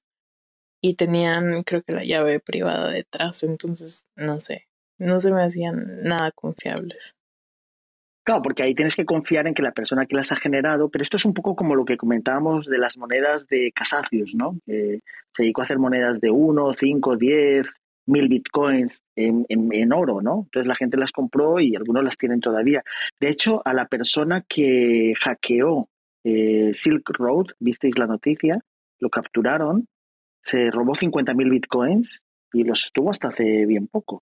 [0.86, 4.68] y tenían creo que la llave privada detrás, entonces no sé,
[5.04, 7.16] no se me hacían nada confiables.
[8.26, 11.02] Claro, porque ahí tienes que confiar en que la persona que las ha generado, pero
[11.02, 14.58] esto es un poco como lo que comentábamos de las monedas de Casacios, ¿no?
[14.66, 15.02] se
[15.38, 17.68] dedicó a hacer monedas de 1, 5, 10,
[18.06, 20.44] mil bitcoins en, en, oro, ¿no?
[20.46, 22.84] Entonces la gente las compró y algunos las tienen todavía.
[23.20, 25.90] De hecho, a la persona que hackeó
[26.24, 28.60] eh, Silk Road, visteis la noticia,
[29.00, 29.88] lo capturaron
[30.44, 34.22] se robó 50.000 bitcoins y los tuvo hasta hace bien poco.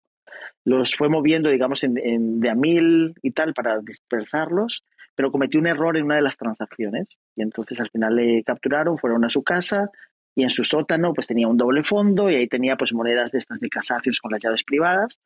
[0.64, 4.84] Los fue moviendo, digamos, en, de a mil y tal para dispersarlos,
[5.16, 8.98] pero cometió un error en una de las transacciones y entonces al final le capturaron,
[8.98, 9.90] fueron a su casa
[10.34, 13.40] y en su sótano pues tenía un doble fondo y ahí tenía pues monedas de
[13.40, 15.20] estas de casacios con las llaves privadas.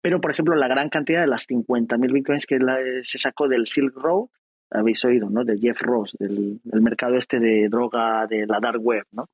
[0.00, 2.58] Pero, por ejemplo, la gran cantidad de las 50.000 bitcoins que
[3.04, 4.26] se sacó del Silk Road
[4.72, 5.44] habéis oído, ¿no?
[5.44, 9.28] De Jeff Ross, del, mercado este de droga de la dark web, ¿no?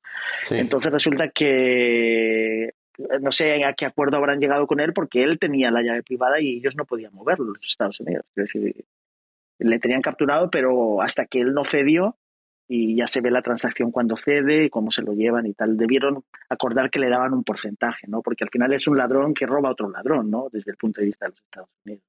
[0.51, 2.73] Entonces resulta que
[3.21, 6.39] no sé a qué acuerdo habrán llegado con él porque él tenía la llave privada
[6.39, 8.25] y ellos no podían moverlo, los Estados Unidos.
[8.35, 8.85] Es decir,
[9.59, 12.17] le tenían capturado, pero hasta que él no cedió
[12.67, 15.75] y ya se ve la transacción cuando cede y cómo se lo llevan y tal.
[15.75, 18.21] Debieron acordar que le daban un porcentaje, ¿no?
[18.21, 20.49] Porque al final es un ladrón que roba a otro ladrón, ¿no?
[20.51, 22.03] Desde el punto de vista de los Estados Unidos.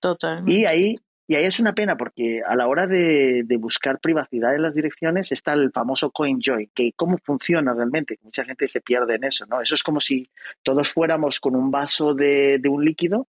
[0.00, 0.48] Total.
[0.48, 0.98] Y ahí
[1.32, 5.32] y ahí es una pena porque a la hora de, buscar privacidad en las direcciones
[5.32, 9.62] está el famoso CoinJoin, que cómo funciona realmente, mucha gente se pierde en eso, ¿no?
[9.62, 10.28] Eso es como si
[10.62, 13.28] todos fuéramos con un vaso de, un líquido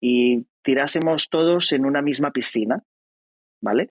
[0.00, 2.84] y tirásemos todos en una misma piscina,
[3.60, 3.90] ¿vale?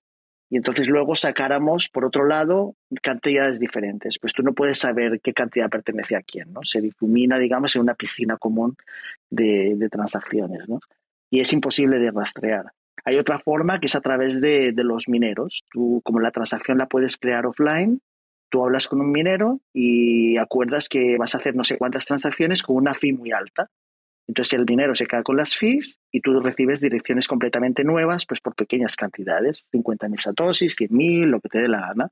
[0.50, 4.18] Y entonces luego sacáramos, por otro lado, cantidades diferentes.
[4.18, 6.64] Pues tú no puedes saber qué cantidad pertenece a quién, ¿no?
[6.64, 8.76] Se difumina, digamos, en una piscina común
[9.30, 10.80] de, de transacciones, ¿no?
[11.30, 12.72] Y es imposible de rastrear.
[13.04, 15.64] Hay otra forma que es a través de, los mineros.
[15.70, 18.00] Tú, como la transacción la puedes crear offline,
[18.48, 22.62] tú hablas con un minero y acuerdas que vas a hacer no sé cuántas transacciones
[22.62, 23.70] con una fee muy alta.
[24.28, 28.40] Entonces el dinero se queda con las fees y tú recibes direcciones completamente nuevas, pues
[28.40, 32.08] por pequeñas cantidades, 50.000 satoshis, 100.000, lo que te dé la gana.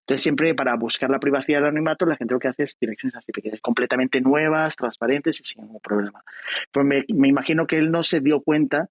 [0.00, 3.16] Entonces siempre para buscar la privacidad del anonimato, la gente lo que hace es direcciones
[3.16, 6.22] así pequeñas, completamente nuevas, transparentes y sin ningún problema.
[6.70, 8.90] Pues me, me imagino que él no se dio cuenta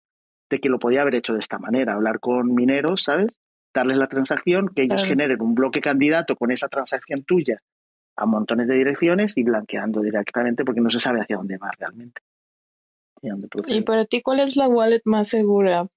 [0.53, 3.39] de que lo podía haber hecho de esta manera, hablar con mineros, ¿sabes?
[3.73, 7.63] Darles la transacción, que ellos generen un bloque candidato con esa transacción tuya
[8.15, 12.21] a montones de direcciones y blanqueando directamente porque no se sabe hacia dónde va realmente.
[13.67, 15.87] ¿Y para ti cuál es la wallet más segura?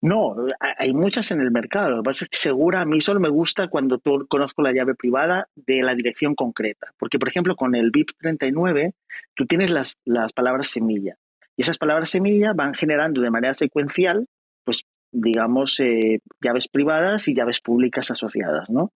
[0.00, 1.90] No, hay muchas en el mercado.
[1.90, 4.72] Lo que pasa es que segura a mí solo me gusta cuando tú conozco la
[4.72, 6.94] llave privada de la dirección concreta.
[6.98, 8.94] Porque, por ejemplo, con el BIP 39,
[9.34, 11.18] tú tienes las, las palabras semilla.
[11.56, 14.26] Y esas palabras semilla van generando de manera secuencial,
[14.64, 14.82] pues,
[15.12, 18.92] digamos, eh, llaves privadas y llaves públicas asociadas, ¿no?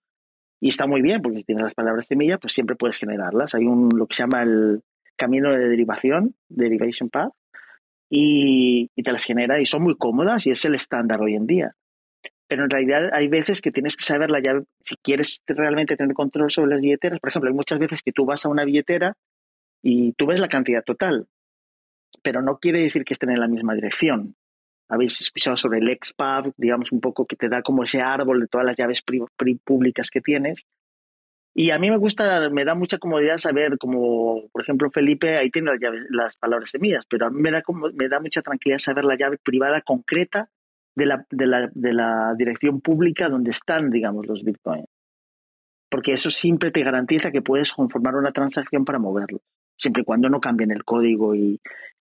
[0.61, 3.55] Y está muy bien, porque si tienes las palabras semilla, pues siempre puedes generarlas.
[3.55, 4.83] Hay un, lo que se llama el
[5.17, 7.33] camino de derivación, derivation path,
[8.09, 11.47] y, y te las genera y son muy cómodas y es el estándar hoy en
[11.47, 11.75] día.
[12.49, 16.15] pero en realidad hay veces que tienes que saber la llave, si quieres realmente tener
[16.15, 19.15] control sobre las billeteras, por ejemplo, hay muchas veces que tú vas a una billetera
[19.83, 21.27] y tú ves la cantidad total,
[22.23, 24.37] pero no quiere decir que estén en la misma dirección.
[24.89, 28.47] Habéis escuchado sobre el XPub, digamos un poco que te da como ese árbol de
[28.47, 29.03] todas las llaves
[29.65, 30.65] públicas que tienes.
[31.55, 35.51] Y a mí me gusta, me da mucha comodidad saber, como por ejemplo Felipe, ahí
[35.51, 35.73] tiene
[36.11, 37.63] las, palabras semillas, pero a mí me da,
[37.95, 40.51] me da mucha tranquilidad saber la llave privada concreta
[40.95, 44.87] de la, de la, de la dirección pública donde están, digamos, los bitcoins.
[45.89, 49.41] Porque eso siempre te garantiza que puedes conformar una transacción para moverlos,
[49.77, 51.61] siempre y cuando no cambien el código y,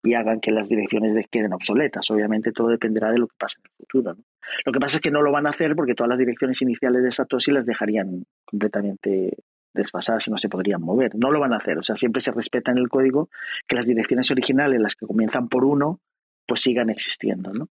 [0.03, 2.09] y hagan que las direcciones queden obsoletas.
[2.11, 4.17] Obviamente todo dependerá de lo que pase en el futuro.
[4.65, 7.03] Lo que pasa es que no lo van a hacer porque todas las direcciones iniciales
[7.03, 9.37] de Satoshi las dejarían completamente
[9.73, 11.15] desfasadas y no se podrían mover.
[11.15, 11.77] No lo van a hacer.
[11.77, 13.29] O sea, siempre se respeta en el código
[13.67, 15.99] que las direcciones originales, las que comienzan por uno,
[16.45, 17.53] pues sigan existiendo.
[17.53, 17.67] ¿no?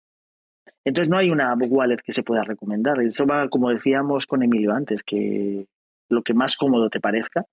[0.84, 3.00] Entonces no hay una wallet que se pueda recomendar.
[3.00, 5.66] Eso va, como decíamos con Emilio antes, que
[6.08, 7.44] lo que más cómodo te parezca.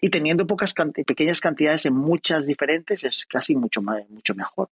[0.00, 0.74] Y teniendo pocas
[1.06, 4.68] pequeñas cantidades en muchas diferentes es casi mucho, más, mucho mejor.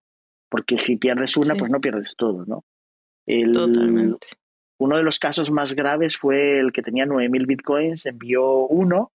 [0.49, 2.64] Porque si pierdes una, pues no pierdes todo, ¿no?
[3.53, 4.28] Totalmente.
[4.78, 9.12] Uno de los casos más graves fue el que tenía 9.000 bitcoins, envió uno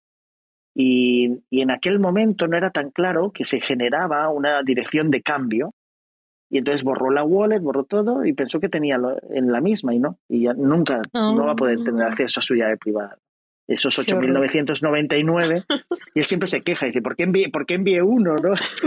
[0.74, 5.22] y, y, en aquel momento no era tan claro que se generaba una dirección de
[5.22, 5.74] cambio
[6.50, 8.98] y entonces borró la wallet, borró todo y pensó que tenía
[9.30, 10.20] en la misma y no.
[10.30, 12.08] Y ya nunca no va a poder tener ah.
[12.08, 13.18] acceso a su llave privada.
[13.68, 15.66] Esos 8.999.
[16.14, 18.36] y él siempre se queja y dice, ¿por qué envié, ¿por qué envié uno?
[18.36, 18.52] ¿no?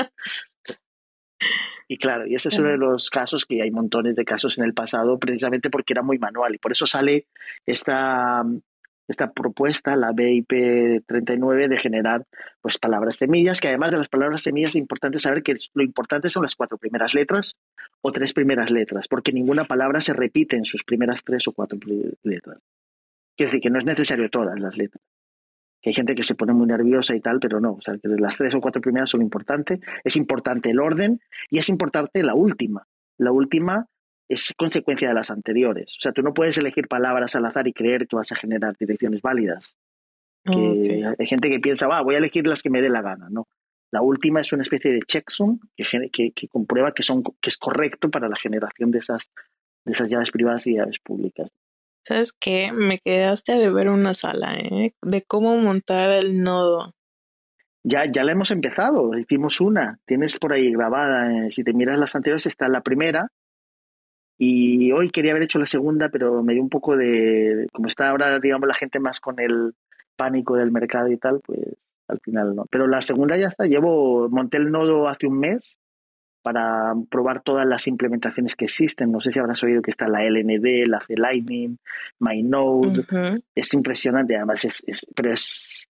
[1.88, 4.64] y claro, y ese es uno de los casos que hay montones de casos en
[4.64, 7.26] el pasado precisamente porque era muy manual y por eso sale
[7.64, 8.44] esta
[9.08, 12.26] esta propuesta, la BIP 39, de generar
[12.60, 16.28] pues, palabras semillas, que además de las palabras semillas es importante saber que lo importante
[16.28, 17.56] son las cuatro primeras letras
[18.00, 21.78] o tres primeras letras, porque ninguna palabra se repite en sus primeras tres o cuatro
[22.22, 22.58] letras.
[23.36, 25.02] Quiere decir que no es necesario todas las letras.
[25.84, 27.74] Hay gente que se pone muy nerviosa y tal, pero no.
[27.74, 29.78] O sea, que las tres o cuatro primeras son importantes.
[30.02, 32.88] Es importante el orden y es importante la última.
[33.18, 33.86] La última
[34.28, 35.96] es consecuencia de las anteriores.
[35.98, 38.76] O sea, tú no puedes elegir palabras al azar y creer que vas a generar
[38.78, 39.76] direcciones válidas.
[40.44, 43.28] Hay gente que piensa, va, voy a elegir las que me dé la gana.
[43.30, 43.48] No.
[43.90, 47.56] La última es una especie de checksum que, que, que, comprueba que, son, que es
[47.56, 49.30] correcto para la generación de esas,
[49.84, 51.50] de esas llaves privadas y llaves públicas.
[52.02, 52.70] ¿Sabes qué?
[52.72, 54.94] Me quedaste de ver una sala, ¿eh?
[55.02, 56.94] De cómo montar el nodo.
[57.82, 59.98] Ya, ya la hemos empezado, hicimos una.
[60.06, 63.30] Tienes por ahí grabada, eh, si te miras las anteriores, está la primera,
[64.38, 68.10] y hoy quería haber hecho la segunda, pero me dio un poco de, como está
[68.10, 69.74] ahora, digamos, la gente más con el
[70.16, 71.60] pánico del mercado y tal, pues
[72.08, 72.66] al final no.
[72.70, 75.78] Pero la segunda ya está, llevo, monté el nodo hace un mes
[76.42, 79.10] para probar todas las implementaciones que existen.
[79.10, 81.78] No sé si habrás oído que está la LND, la C-Lightning,
[82.20, 83.04] MyNode.
[83.54, 85.88] Es impresionante, además, es, es, pero es,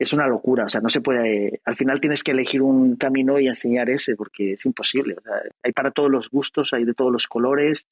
[0.00, 0.64] es una locura.
[0.64, 1.60] O sea, no se puede.
[1.64, 5.16] Al final tienes que elegir un camino y enseñar ese, porque es imposible.
[5.62, 7.86] hay para todos los gustos, hay de todos los colores.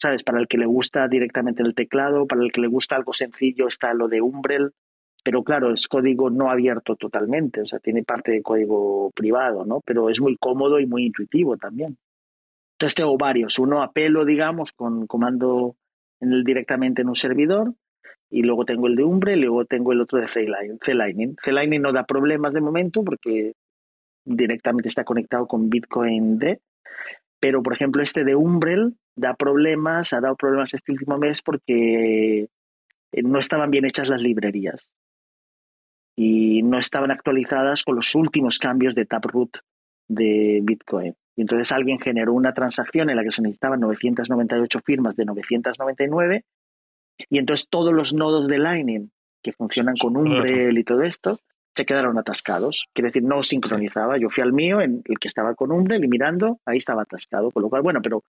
[0.00, 0.24] ¿Sabes?
[0.24, 3.68] Para el que le gusta directamente el teclado, para el que le gusta algo sencillo
[3.68, 4.72] está lo de Umbrel,
[5.22, 9.80] pero claro, es código no abierto totalmente, o sea, tiene parte de código privado, ¿no?
[9.84, 11.98] Pero es muy cómodo y muy intuitivo también.
[12.72, 15.76] Entonces tengo varios, uno a pelo, digamos, con comando
[16.20, 17.74] en el, directamente en un servidor,
[18.30, 21.36] y luego tengo el de Umbre y luego tengo el otro de C-Lightning.
[21.42, 23.52] C-Lightning no da problemas de momento porque
[24.24, 26.60] directamente está conectado con Bitcoin D,
[27.38, 32.48] pero por ejemplo este de Umbrel da problemas, ha dado problemas este último mes porque
[33.12, 34.88] eh, no estaban bien hechas las librerías
[36.16, 39.58] y no estaban actualizadas con los últimos cambios de Taproot
[40.08, 41.14] de Bitcoin.
[41.36, 46.44] Y entonces alguien generó una transacción en la que se necesitaban 998 firmas de 999
[47.28, 49.10] y entonces todos los nodos de Lightning
[49.42, 51.38] que funcionan con Umbrel y todo esto
[51.74, 52.88] se quedaron atascados.
[52.92, 54.18] Quiere decir, no sincronizaba.
[54.18, 57.50] Yo fui al mío, en el que estaba con Umbrel y mirando, ahí estaba atascado.
[57.50, 58.24] Con lo cual, bueno, pero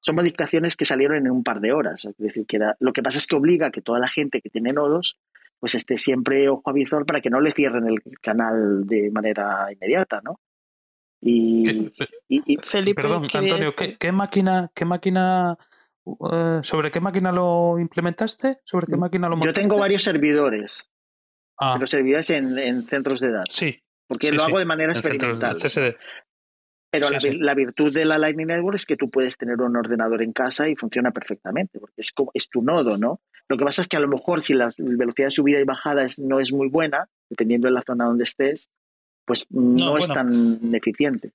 [0.00, 2.04] son modificaciones que salieron en un par de horas.
[2.04, 4.50] Es decir, que lo que pasa es que obliga a que toda la gente que
[4.50, 5.16] tiene nodos
[5.60, 9.66] pues esté siempre ojo a visor para que no le cierren el canal de manera
[9.72, 10.40] inmediata, ¿no?
[11.20, 11.90] Y,
[12.62, 15.56] Felipe, perdón, Antonio, ¿qué, máquina, qué máquina
[16.32, 18.58] eh, ¿Sobre qué máquina lo implementaste?
[18.64, 19.60] ¿Sobre qué máquina lo montaste?
[19.60, 20.88] Yo tengo varios servidores.
[21.58, 21.74] Ah.
[21.74, 23.54] Pero servidores en, centros de datos.
[23.54, 23.82] Sí.
[24.06, 25.58] Porque lo hago de manera experimental.
[26.90, 30.32] Pero la, virtud de la Lightning Network es que tú puedes tener un ordenador en
[30.32, 33.20] casa y funciona perfectamente, porque es, como, es tu nodo, ¿no?
[33.46, 36.06] Lo que pasa es que a lo mejor si la velocidad de subida y bajada
[36.18, 38.70] no es muy buena, dependiendo de la zona donde estés,
[39.26, 41.32] pues no, es tan eficiente.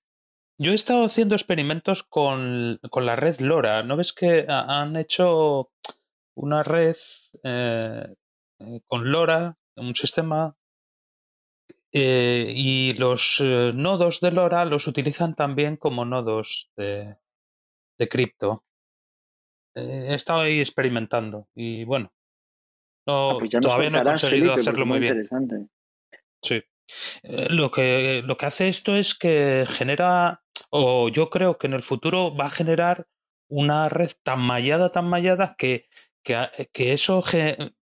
[0.57, 3.83] Yo he estado haciendo experimentos con, la red LoRa.
[3.83, 5.71] ¿No ves que han hecho
[6.35, 6.95] una red
[7.43, 8.15] eh,
[8.59, 10.55] eh, con LoRa, un sistema,
[11.91, 17.17] eh, y los nodos de LoRa los utilizan también como nodos de,
[17.99, 18.63] de cripto?
[19.75, 22.13] he estado ahí experimentando y bueno,
[23.07, 25.27] ah, pues todavía no he conseguido hacerlo muy bien.
[26.43, 26.61] Sí.
[27.23, 30.42] lo, que, lo que hace esto es que genera
[30.75, 33.05] o yo creo que en el futuro va a generar
[33.47, 35.87] una red tan mallada, tan mallada, que,
[36.23, 37.23] que, eso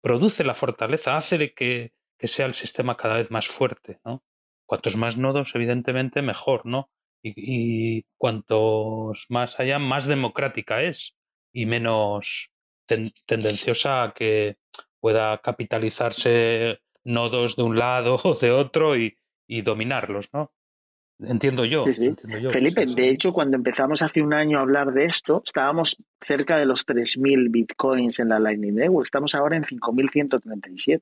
[0.01, 4.01] produce la fortaleza, hace que, que, sea el sistema cada vez más fuerte.
[4.03, 4.25] ¿no?
[4.65, 6.91] Cuantos más nodos, evidentemente, mejor, ¿no?
[7.23, 11.19] Y, cuantos más haya, más democrática es
[11.53, 12.51] y menos
[13.27, 14.57] tendenciosa a que
[15.01, 20.55] pueda capitalizarse nodos de un lado o de otro y, y dominarlos, ¿no?
[21.23, 21.85] Entiendo yo.
[22.51, 26.67] Felipe, de hecho, cuando empezamos hace un año a hablar de esto, estábamos cerca de
[26.67, 29.05] los 3.000 bitcoins en la Lightning Network.
[29.05, 31.01] Estamos ahora en 5.137.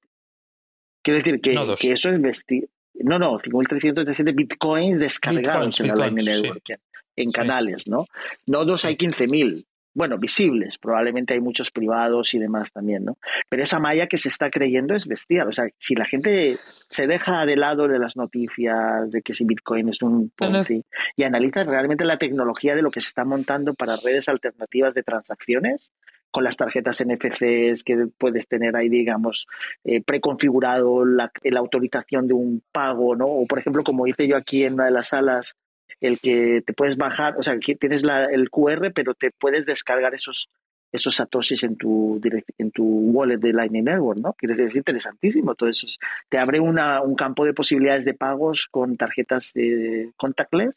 [1.03, 2.69] Quiero decir que, que eso es vestir.
[2.95, 6.81] No, no, 5.337 bitcoins descargados en la Lightning Network,
[7.15, 8.07] en canales, ¿no?
[8.47, 9.65] Nodos hay 15.000
[9.99, 13.19] bueno, visibles, probablemente hay muchos privados y demás también, ¿no?
[13.49, 15.49] Pero esa malla que se está creyendo es bestial.
[15.49, 16.57] O sea, si la gente
[16.89, 20.85] se deja de lado de las noticias de que si Bitcoin es un Ponzi
[21.17, 25.03] y analiza realmente la tecnología de lo que se está montando para redes alternativas de
[25.03, 25.93] transacciones,
[26.31, 29.49] con las tarjetas NFCs que puedes tener ahí, digamos,
[29.83, 33.27] eh, preconfigurado la, la, autorización de un pago, ¿no?
[33.27, 35.57] O, por ejemplo, como hice yo aquí en una de las salas,
[36.01, 39.67] el que te puedes bajar, o sea, que tienes la, el QR, pero te puedes
[39.67, 40.49] descargar esos,
[40.93, 42.21] esos satoshis en tu,
[42.59, 44.33] en tu wallet de Lightning Network, ¿no?
[44.35, 45.87] Quiere decir, interesantísimo todo eso.
[46.29, 50.77] Te abre una, un campo de posibilidades de pagos con tarjetas de contactless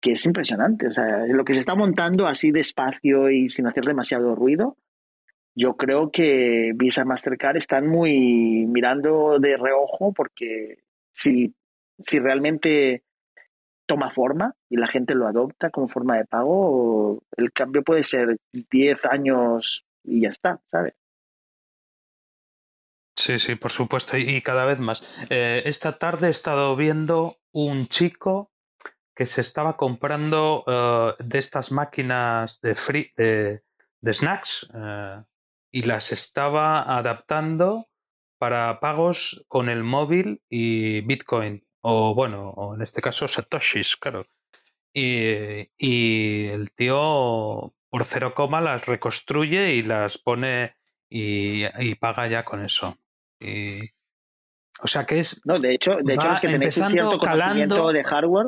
[0.00, 0.88] que es impresionante.
[0.88, 4.76] O sea, lo que se está montando así despacio y sin hacer demasiado ruido,
[5.54, 10.78] yo creo que Visa Mastercard están muy mirando de reojo porque
[11.12, 11.54] si,
[12.04, 13.02] si realmente
[13.86, 18.36] toma forma y la gente lo adopta como forma de pago, el cambio puede ser
[18.52, 20.94] 10 años y ya está, ¿sabes?
[23.16, 25.02] Sí, sí, por supuesto, y cada vez más.
[25.30, 28.52] Eh, esta tarde he estado viendo un chico
[29.14, 33.62] que se estaba comprando eh, de estas máquinas de,
[34.02, 35.22] de, snacks eh,
[35.72, 37.88] y las estaba adaptando
[38.38, 44.26] para pagos con el móvil y Bitcoin o bueno, o en este caso Satoshis, claro.
[44.92, 50.74] Y, el tío por cero coma las reconstruye y las pone
[51.08, 52.98] y, paga ya con eso.
[53.38, 53.82] Y,
[54.80, 55.42] o sea que es.
[55.44, 58.46] No, de hecho, de hecho es que tenéis un cierto calando, de hardware.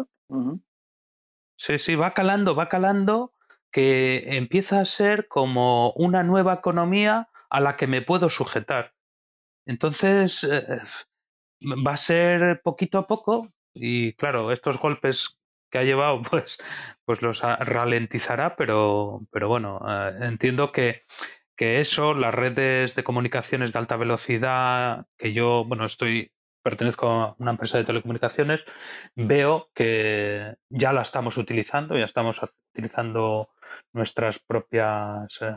[1.57, 3.35] Sí, sí, va calando, va calando,
[3.71, 8.95] que empieza a ser como una nueva economía a la que me puedo sujetar.
[9.65, 10.81] Entonces, eh,
[11.63, 15.39] va a ser poquito a poco y claro, estos golpes
[15.71, 16.59] que ha llevado pues,
[17.05, 21.03] pues los ralentizará, pero, pero bueno, eh, entiendo que,
[21.57, 26.33] que eso, las redes de comunicaciones de alta velocidad, que yo, bueno, estoy
[26.63, 28.65] pertenezco a una empresa de telecomunicaciones,
[29.15, 32.41] veo que ya la estamos utilizando, ya estamos
[32.73, 33.51] utilizando
[33.93, 35.55] nuestras propias eh,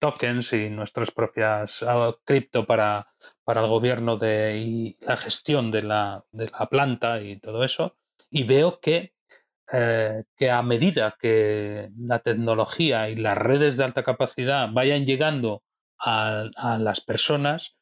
[0.00, 3.12] tokens y nuestras propias ah, cripto para,
[3.44, 7.96] para el gobierno de, y la gestión de la, de la planta y todo eso.
[8.30, 9.14] Y veo que,
[9.72, 15.62] eh, que a medida que la tecnología y las redes de alta capacidad vayan llegando
[15.98, 16.48] a,
[16.78, 17.76] las personas,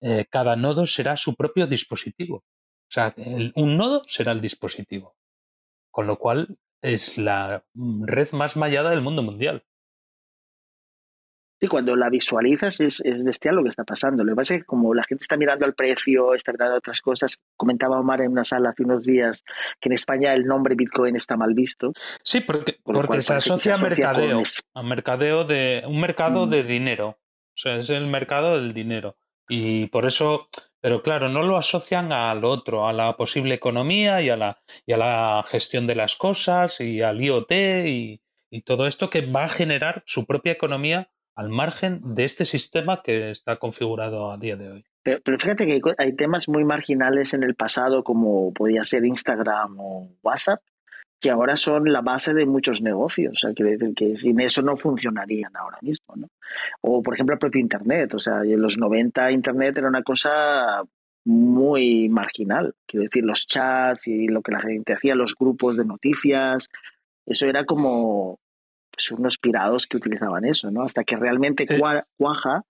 [0.00, 2.36] eh, cada nodo será su propio dispositivo.
[2.36, 3.14] O sea,
[3.56, 5.16] un nodo será el dispositivo.
[5.90, 9.64] Con lo cual es la red más mallada del mundo mundial.
[11.64, 14.22] Sí, cuando la visualizas es, bestial lo que está pasando.
[14.22, 17.00] Lo que pasa es que como la gente está mirando al precio, está mirando otras
[17.00, 19.42] cosas, comentaba Omar en una sala hace unos días
[19.80, 21.92] que en España el nombre Bitcoin está mal visto.
[22.22, 24.42] Sí, porque, porque se asocia, a mercadeo,
[24.74, 26.50] a mercadeo de un mercado mm.
[26.50, 27.08] de dinero.
[27.08, 29.16] O sea, es el mercado del dinero.
[29.48, 30.50] Y por eso,
[30.82, 34.92] pero claro, no lo asocian al otro, a la posible economía y a la, y
[34.92, 37.52] a la gestión de las cosas y al IoT
[37.86, 42.44] y, y todo esto que va a generar su propia economía al margen de este
[42.44, 44.84] sistema que está configurado a día de hoy.
[45.02, 50.08] Pero, fíjate que hay temas muy marginales en el pasado, como podía ser Instagram o
[50.22, 50.62] WhatsApp,
[51.20, 53.32] que ahora son la base de muchos negocios.
[53.34, 56.14] O sea, quiere decir que sin eso no funcionarían ahora mismo.
[56.16, 56.28] ¿no?
[56.80, 58.14] O, por ejemplo, el propio Internet.
[58.14, 60.82] O sea, en los 90 Internet era una cosa
[61.26, 62.74] muy marginal.
[62.86, 66.70] Quiero decir, los chats y lo que la gente hacía, los grupos de noticias,
[67.26, 68.38] eso era como
[68.94, 70.82] pues, unos pirados que utilizaban eso, ¿no?
[70.82, 71.66] Hasta que realmente
[72.16, 72.64] cuaja.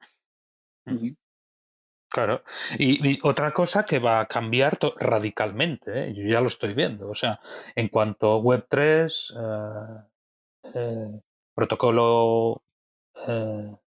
[2.15, 2.45] Claro.
[2.79, 6.15] Y, otra cosa que va a cambiar radicalmente, ¿eh?
[6.15, 7.09] yo ya lo estoy viendo.
[7.09, 7.41] O sea,
[7.75, 11.21] en cuanto Web3, eh, eh,
[11.53, 12.63] protocolo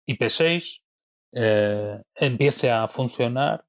[0.08, 0.82] IP6
[2.16, 3.66] empiece a funcionar,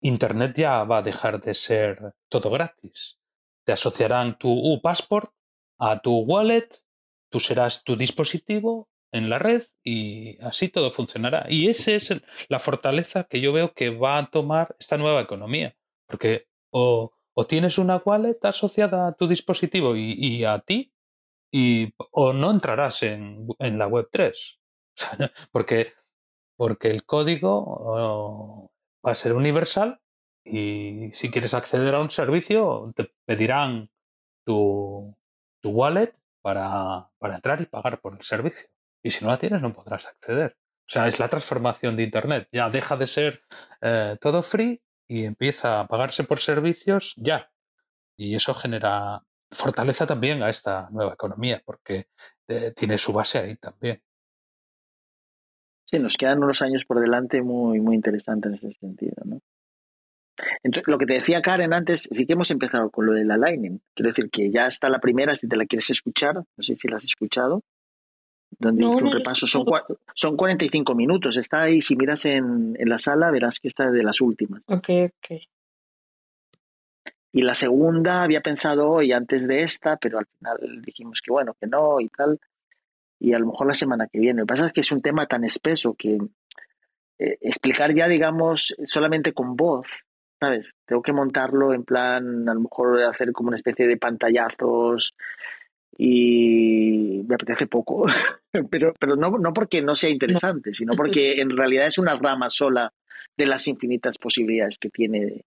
[0.00, 3.18] Internet ya va a dejar de ser todo gratis.
[3.64, 5.35] Te asociarán tu passport
[5.78, 6.68] a tu wallet,
[7.30, 11.46] tú serás tu dispositivo en la red y así todo funcionará.
[11.48, 15.76] Y esa es la fortaleza que yo veo que va a tomar esta nueva economía.
[16.06, 17.12] Porque o,
[17.48, 20.92] tienes una wallet asociada a tu dispositivo y, a ti,
[21.52, 24.60] y, o no entrarás en, la web 3.
[25.52, 25.92] porque,
[26.56, 28.70] porque el código
[29.04, 30.00] va a ser universal
[30.44, 33.90] y si quieres acceder a un servicio te pedirán
[34.44, 35.16] tu,
[35.66, 38.68] tu wallet para, para entrar y pagar por el servicio.
[39.02, 40.56] Y si no la tienes, no podrás acceder.
[40.88, 42.48] O sea, es la transformación de Internet.
[42.52, 43.42] Ya deja de ser
[43.80, 47.50] eh, todo free y empieza a pagarse por servicios ya.
[48.16, 52.10] Y eso genera fortaleza también a esta nueva economía, porque
[52.46, 54.00] eh, tiene su base ahí también.
[55.84, 59.40] Sí, nos quedan unos años por delante muy, muy interesantes en ese sentido, ¿no?
[60.62, 63.80] Entonces, lo que te decía Karen antes, sí que hemos empezado con lo del Lightning.
[63.94, 66.88] Quiero decir que ya está la primera, si te la quieres escuchar, no sé si
[66.88, 67.62] la has escuchado,
[68.58, 69.64] donde no, un repaso son,
[70.14, 71.36] son 45 minutos.
[71.36, 74.62] Está ahí, si miras en, en la sala, verás que está de las últimas.
[74.66, 75.40] Ok, ok.
[77.32, 81.54] Y la segunda había pensado hoy antes de esta, pero al final dijimos que bueno,
[81.60, 82.40] que no y tal.
[83.18, 84.40] Y a lo mejor la semana que viene.
[84.40, 86.18] Lo que pasa es que es un tema tan espeso que
[87.18, 89.86] eh, explicar ya, digamos, solamente con voz,
[90.40, 90.74] ¿sabes?
[90.86, 95.14] Tengo que montarlo en plan, a lo mejor hacer como una especie de pantallazos
[95.98, 98.06] y me apetece poco,
[98.70, 102.50] pero, pero no, no porque no sea interesante, sino porque en realidad es una rama
[102.50, 102.92] sola
[103.36, 105.44] de las infinitas posibilidades que tiene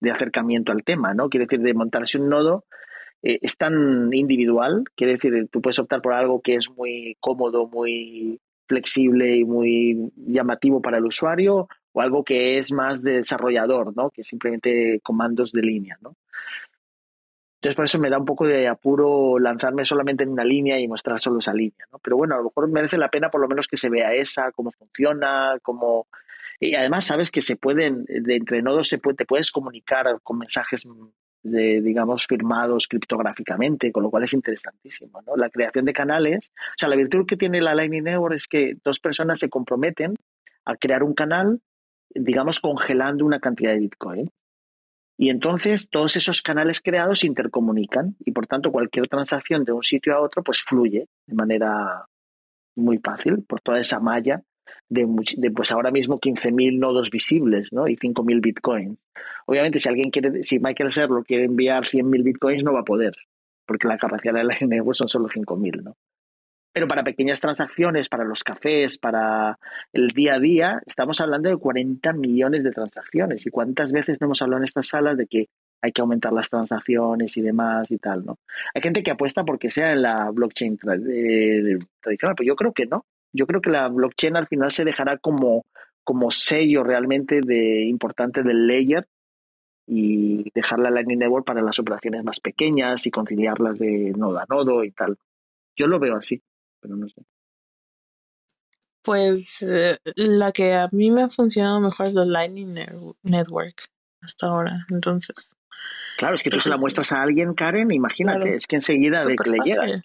[0.00, 1.28] de, acercamiento al tema, ¿no?
[1.28, 2.64] Quiere decir, de montarse un nodo
[3.22, 7.68] eh, es tan individual, quiere decir, tú puedes optar por algo que es muy cómodo,
[7.68, 13.96] muy flexible y muy llamativo para el usuario, o algo que es más de desarrollador,
[13.96, 14.10] ¿no?
[14.10, 16.16] Que simplemente comandos de línea, ¿no?
[17.62, 20.88] Entonces, por eso me da un poco de apuro lanzarme solamente en una línea y
[20.88, 22.00] mostrar solo esa línea, ¿no?
[22.00, 24.50] Pero bueno, a lo mejor merece la pena por lo menos que se vea esa,
[24.50, 26.08] cómo funciona, cómo...
[26.58, 30.38] Y además sabes que se pueden, de entre nodos se puede, te puedes comunicar con
[30.38, 30.84] mensajes
[31.44, 35.36] de, digamos, firmados criptográficamente, con lo cual es interesantísimo, ¿no?
[35.36, 38.76] La creación de canales, o sea, la virtud que tiene la Lightning Network es que
[38.82, 40.16] dos personas se comprometen
[40.64, 41.60] a crear un canal,
[42.14, 44.30] digamos, congelando una cantidad de Bitcoin.
[45.18, 50.14] Y entonces todos esos canales creados intercomunican y por tanto cualquier transacción de un sitio
[50.14, 52.06] a otro pues fluye de manera
[52.74, 54.42] muy fácil por toda esa malla
[54.88, 55.06] de,
[55.54, 57.88] pues ahora mismo 15.000 nodos visibles ¿no?
[57.88, 58.98] y 5.000 bitcoins.
[59.46, 63.14] Obviamente si alguien quiere, si Michael Serlo quiere enviar 100.000 bitcoins no va a poder
[63.66, 65.82] porque la capacidad de la network son solo 5.000.
[65.82, 65.96] ¿no?
[66.72, 69.58] Pero para pequeñas transacciones, para los cafés, para
[69.92, 73.44] el día a día, estamos hablando de 40 millones de transacciones.
[73.44, 75.48] ¿Y cuántas veces no hemos hablado en estas salas de que
[75.82, 78.38] hay que aumentar las transacciones y demás y tal, ¿no?
[78.72, 80.78] Hay gente que apuesta porque sea en la blockchain
[81.12, 83.04] eh, tradicional, pero yo creo que no.
[83.32, 85.66] Yo creo que la blockchain al final se dejará como,
[86.04, 89.06] como sello realmente de importante del layer
[89.86, 94.46] y dejar la Lightning Network para las operaciones más pequeñas y conciliarlas de nodo a
[94.48, 95.18] nodo y tal.
[95.76, 96.40] Yo lo veo así
[96.82, 97.22] pero no sé.
[99.02, 102.74] Pues eh, la que a mí me ha funcionado mejor es la Lightning
[103.22, 105.56] Network hasta ahora, entonces.
[106.18, 109.36] Claro, es que tú se la muestras a alguien, Karen, imagínate, es que enseguida ve
[109.36, 110.02] que le llega.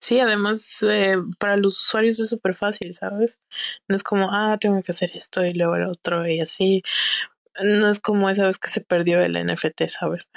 [0.00, 3.40] sí, además eh, para los usuarios es súper fácil, ¿sabes?
[3.88, 6.82] No es como, ah, tengo que hacer esto y luego el otro y así.
[7.64, 10.28] No es como esa vez que se perdió el NFT, ¿sabes?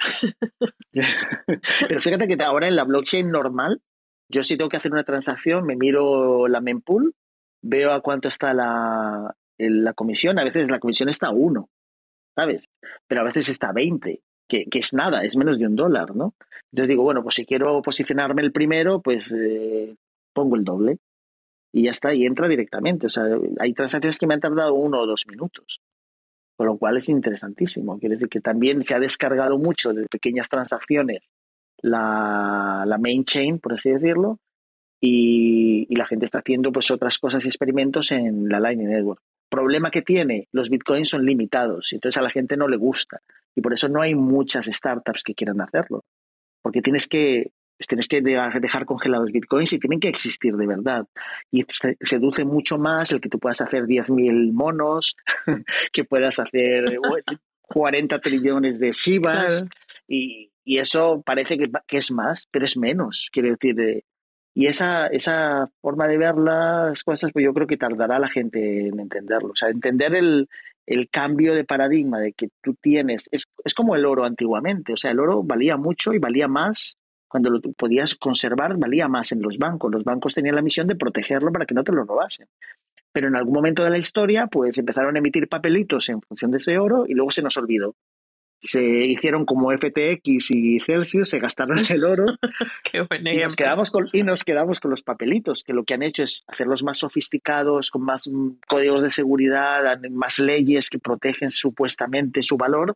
[1.88, 3.82] Pero fíjate que ahora en la blockchain normal
[4.30, 7.14] yo si tengo que hacer una transacción, me miro la mempool,
[7.62, 10.38] veo a cuánto está la, la comisión.
[10.38, 11.68] A veces la comisión está a uno,
[12.36, 12.68] ¿sabes?
[13.06, 16.34] Pero a veces está a 20, que, es nada, es menos de un dólar, ¿no?
[16.72, 19.96] Entonces digo, bueno, pues si quiero posicionarme el primero, pues eh,
[20.32, 20.98] pongo el doble.
[21.72, 23.06] Y ya está, y entra directamente.
[23.06, 23.24] O sea,
[23.58, 25.80] hay transacciones que me han tardado uno o dos minutos.
[26.56, 27.98] Con lo cual es interesantísimo.
[27.98, 31.22] Quiere decir que también se ha descargado mucho de pequeñas transacciones
[31.82, 34.38] la, main chain, por así decirlo,
[35.00, 39.20] y, la gente está haciendo pues otras cosas y experimentos en la Lightning Network.
[39.48, 43.20] Problema que tiene, los bitcoins son limitados, y entonces a la gente no le gusta.
[43.54, 46.04] Y por eso no hay muchas startups que quieran hacerlo.
[46.62, 51.06] Porque tienes que, pues tienes que dejar congelados bitcoins y tienen que existir de verdad.
[51.50, 51.64] Y
[52.00, 55.16] seduce mucho más el que tú puedas hacer 10.000 monos,
[55.92, 56.98] que puedas hacer
[57.62, 59.64] 40 trillones de Shivas.
[60.06, 63.28] Y, eso parece que, es más, pero es menos.
[63.32, 64.04] Quiero decir,
[64.54, 68.88] y esa, esa forma de ver las cosas, pues yo creo que tardará la gente
[68.88, 69.50] en entenderlo.
[69.52, 70.48] O sea, entender el,
[70.86, 74.96] el cambio de paradigma de que tú tienes, es, es, como el oro antiguamente, o
[74.96, 76.96] sea, el oro valía mucho y valía más,
[77.28, 79.92] cuando lo podías conservar, valía más en los bancos.
[79.92, 82.48] Los bancos tenían la misión de protegerlo para que no te lo robasen.
[83.12, 86.58] Pero en algún momento de la historia, pues empezaron a emitir papelitos en función de
[86.58, 87.94] ese oro y luego se nos olvidó
[88.60, 92.26] se hicieron como FTX y Celsius, se gastaron el oro
[92.84, 96.02] Qué y, nos quedamos con, y nos quedamos con los papelitos, que lo que han
[96.02, 101.50] hecho es hacerlos más sofisticados, con más mm, códigos de seguridad, más leyes que protegen
[101.50, 102.94] supuestamente su valor,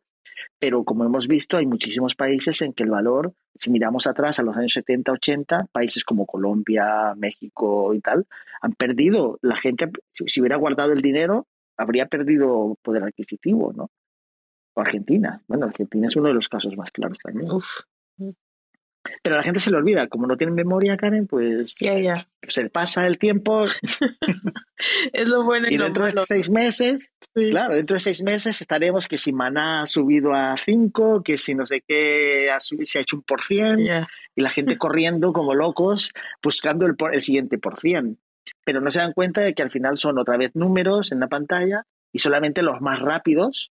[0.59, 4.43] pero como hemos visto, hay muchísimos países en que el valor, si miramos atrás a
[4.43, 8.27] los años 70, 80, países como Colombia, México y tal,
[8.61, 11.47] han perdido, la gente, si hubiera guardado el dinero,
[11.77, 13.91] habría perdido poder adquisitivo, ¿no?
[14.75, 15.43] O Argentina.
[15.47, 17.49] Bueno, Argentina es uno de los casos más claros también.
[19.22, 21.75] Pero la gente se le olvida, como no tienen memoria, Karen, pues
[22.49, 23.64] se pasa el tiempo.
[25.12, 29.07] es lo bueno y, y dentro de seis meses, claro, dentro de seis meses estaremos
[29.07, 33.03] que si Maná ha subido a cinco, que si no sé qué ha se ha
[33.03, 33.81] hecho un por cien,
[34.35, 36.12] y la gente corriendo como locos
[36.43, 38.18] buscando el, el siguiente por cien.
[38.64, 41.29] Pero no se dan cuenta de que al final son otra vez números en la
[41.29, 43.70] pantalla y solamente los más rápidos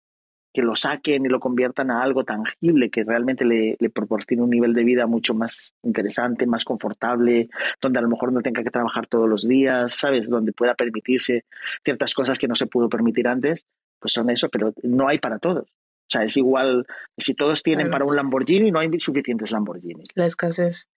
[0.54, 4.74] que lo saquen y lo conviertan a algo tangible que realmente le, proporcione un nivel
[4.74, 7.49] de vida mucho más interesante, más confortable,
[7.82, 10.30] donde a lo mejor no tenga que trabajar todos los días, ¿sabes?
[10.30, 11.45] Donde pueda permitirse
[11.84, 13.66] ciertas cosas que no se pudo permitir antes,
[13.99, 15.70] pues son eso, pero no hay para todos.
[15.70, 16.86] O sea, es igual,
[17.18, 20.04] si todos tienen para un Lamborghini, no hay suficientes Lamborghini.
[20.16, 20.88] La escasez.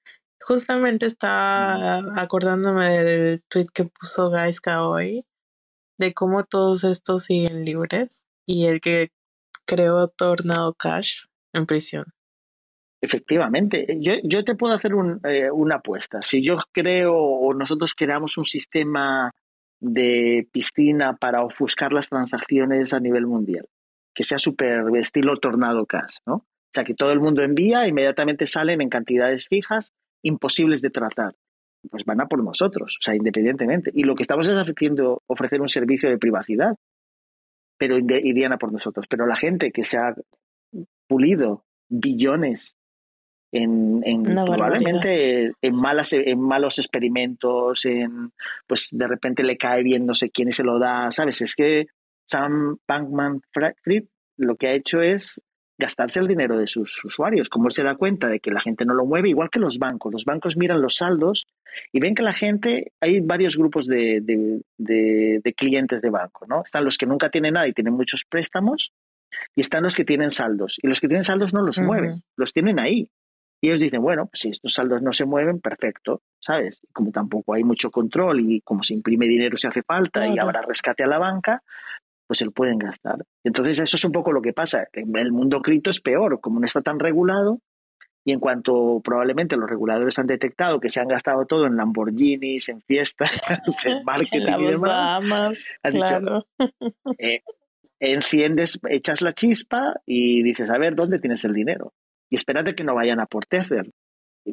[0.41, 5.25] Justamente está acordándome del tweet que puso Gaiska hoy,
[5.99, 9.11] de cómo todos estos siguen libres y el que
[9.67, 12.07] creó Tornado Cash en prisión.
[13.01, 14.93] Efectivamente, yo, yo te puedo hacer
[15.25, 16.23] eh, una apuesta.
[16.23, 19.31] Si yo creo o nosotros creamos un sistema
[19.79, 23.69] de piscina para ofuscar las transacciones a nivel mundial,
[24.15, 26.35] que sea súper estilo Tornado Cash, ¿no?
[26.37, 29.93] O sea, que todo el mundo envía, inmediatamente salen en cantidades fijas,
[30.23, 31.35] imposibles de trazar.
[31.91, 33.91] Pues van a por nosotros, o sea, independientemente.
[33.95, 36.77] Y lo que estamos es haciendo, ofrecer un servicio de privacidad
[37.87, 39.07] pero irían a por nosotros.
[39.09, 40.15] Pero la gente que se ha
[41.07, 42.77] pulido billones
[43.53, 48.33] en, probablemente en malas en malos experimentos en
[48.67, 51.87] pues de repente le cae bien no sé quién se lo da sabes es que
[52.25, 54.07] Sam Bankman Fried
[54.39, 55.41] lo que ha hecho es
[55.79, 57.49] gastarse el dinero de sus usuarios.
[57.49, 59.79] Como él se da cuenta de que la gente no lo mueve, igual que los
[59.79, 60.13] bancos.
[60.13, 61.47] Los bancos miran los saldos
[61.93, 66.63] y ven que la gente, hay varios grupos de, de, clientes de banco, ¿no?
[66.63, 68.93] Están los que nunca tienen nada y tienen muchos préstamos
[69.55, 70.79] y están los que tienen saldos.
[70.83, 73.11] Y los que tienen saldos no los mueven, los tienen ahí.
[73.61, 76.83] Y ellos dicen, bueno, pues si estos saldos no se mueven, perfecto, ¿sabes?
[76.93, 80.61] Como tampoco hay mucho control y como se imprime dinero si hace falta y habrá
[80.61, 81.63] rescate a la banca,
[82.27, 83.25] pues se lo pueden gastar.
[83.45, 84.89] Entonces eso es un poco lo que pasa.
[84.93, 87.61] El mundo cripto es peor, como no está tan regulado,
[88.25, 92.71] y en cuanto probablemente los reguladores han detectado que se han gastado todo en Lamborghinis,
[92.71, 93.41] en fiestas,
[93.85, 96.47] en marketing y demás, claro.
[97.19, 97.43] Eh,
[98.01, 101.93] enciendes, echas la chispa y dices, a ver, ¿dónde tienes el dinero?
[102.31, 103.91] Y espérate que no vayan a por Tether.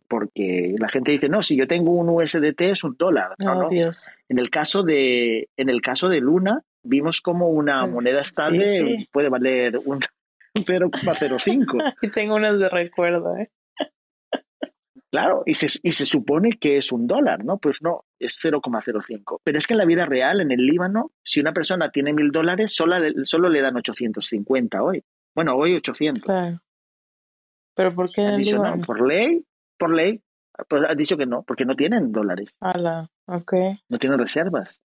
[0.07, 3.35] Porque la gente dice, no, si yo tengo un USDT es un dólar.
[3.39, 4.15] No, oh, Dios.
[4.29, 9.29] En el caso de, en el caso de Luna, vimos como una moneda estable puede
[9.29, 9.99] valer un
[10.55, 11.95] 0,05.
[12.01, 13.51] y tengo unas de recuerdo, ¿eh?
[15.11, 17.57] Claro, y se, y se supone que es un dólar, ¿no?
[17.57, 19.41] Pues no, es 0,05.
[19.43, 22.31] Pero es que en la vida real, en el Líbano, si una persona tiene mil
[22.31, 22.95] dólares, solo,
[23.25, 25.03] solo le dan 850 hoy.
[25.35, 26.23] Bueno, hoy 800.
[26.23, 26.61] Claro.
[27.75, 29.45] ¿Pero por qué en No, por ley,
[29.77, 30.21] por ley,
[30.69, 32.55] pues ha dicho que no, porque no tienen dólares.
[32.61, 33.53] Ala, ok.
[33.89, 34.81] No tienen reservas.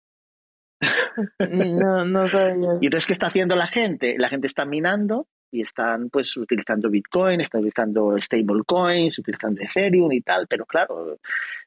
[1.38, 2.78] No, no sabía.
[2.80, 4.16] Y entonces, ¿qué está haciendo la gente?
[4.18, 10.20] La gente está minando y están pues utilizando Bitcoin, están utilizando stablecoins, utilizando Ethereum y
[10.20, 11.18] tal, pero claro,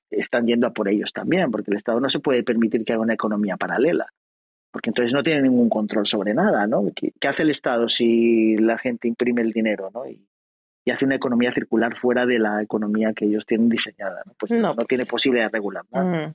[0.10, 3.02] están yendo a por ellos también, porque el Estado no se puede permitir que haga
[3.02, 4.08] una economía paralela,
[4.72, 6.84] porque entonces no tiene ningún control sobre nada, ¿no?
[6.96, 10.08] ¿Qué, hace el Estado si la gente imprime el dinero, ¿no?
[10.08, 10.26] Y,
[10.92, 14.34] hace una economía circular fuera de la economía que ellos tienen diseñada, ¿no?
[14.40, 16.34] Pues no, tiene pues posibilidad de regular nada.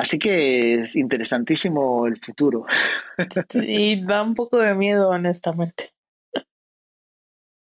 [0.00, 2.64] Así que es interesantísimo el futuro.
[3.68, 5.90] Y da un poco de miedo, honestamente.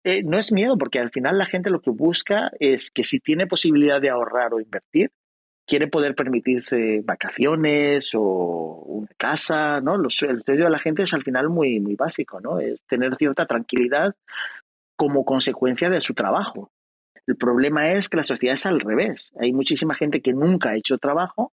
[0.04, 3.18] eh, no es miedo, porque al final la gente lo que busca es que si
[3.18, 5.10] tiene posibilidad de ahorrar o invertir,
[5.66, 9.96] quiere poder permitirse vacaciones o una casa, ¿no?
[9.96, 12.60] el sueño de la gente es al final muy, muy básico, ¿no?
[12.60, 14.14] Es tener cierta tranquilidad
[14.94, 16.70] como consecuencia de su trabajo.
[17.26, 19.32] El problema es que la sociedad es al revés.
[19.36, 21.52] Hay muchísima gente que nunca ha hecho trabajo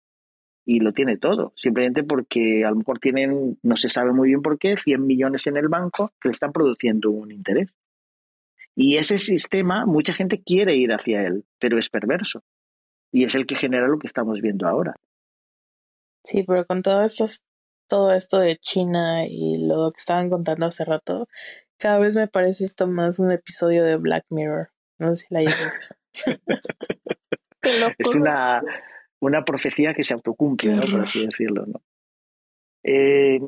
[0.64, 4.42] y lo tiene todo, simplemente porque a lo mejor tienen, no se sabe muy bien
[4.42, 7.74] por qué, 100 millones en el banco que le están produciendo un interés.
[8.74, 12.42] Y ese sistema, mucha gente quiere ir hacia él, pero es perverso.
[13.12, 14.96] Y es el que genera lo que estamos viendo ahora.
[16.24, 17.26] Sí, pero con todo esto,
[17.86, 21.28] todo esto de China y lo que estaban contando hace rato,
[21.78, 24.70] cada vez me parece esto más un episodio de Black Mirror.
[24.98, 25.94] No sé si la hayas visto.
[27.98, 28.62] es una,
[29.20, 30.82] una profecía que se autocumple, ¿no?
[30.82, 31.66] por así decirlo.
[31.66, 31.82] ¿no?
[32.82, 33.40] Eh,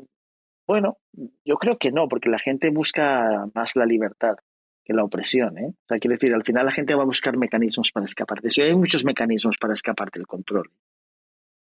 [0.67, 0.97] bueno,
[1.45, 4.35] yo creo que no, porque la gente busca más la libertad
[4.83, 5.57] que la opresión.
[5.57, 5.67] ¿eh?
[5.69, 8.49] O sea, quiere decir, al final la gente va a buscar mecanismos para escapar de
[8.49, 8.61] eso.
[8.61, 10.71] hay muchos mecanismos para escapar del control.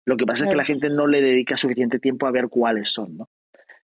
[0.05, 2.89] Lo que pasa es que la gente no le dedica suficiente tiempo a ver cuáles
[2.89, 3.17] son.
[3.17, 3.29] ¿no?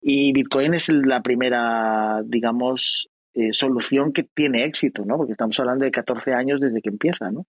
[0.01, 5.17] Y Bitcoin es la primera, digamos, eh, solución que tiene éxito, ¿no?
[5.17, 7.31] porque estamos hablando de 14 años desde que empieza.
[7.31, 7.47] ¿no?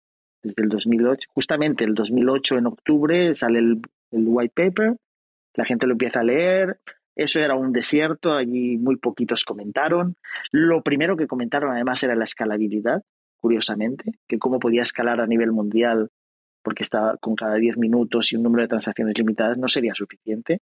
[0.43, 1.29] Desde el 2008.
[1.35, 4.97] Justamente el 2008 en octubre sale el, white paper,
[5.55, 6.81] la gente lo empieza a leer,
[7.15, 10.17] eso era un desierto, allí muy poquitos comentaron.
[10.53, 13.03] Lo primero que comentaron además era la escalabilidad,
[13.39, 16.11] curiosamente, que cómo podía escalar a nivel mundial
[16.63, 20.61] porque estaba con cada 10 minutos y un número de transacciones limitadas no sería suficiente.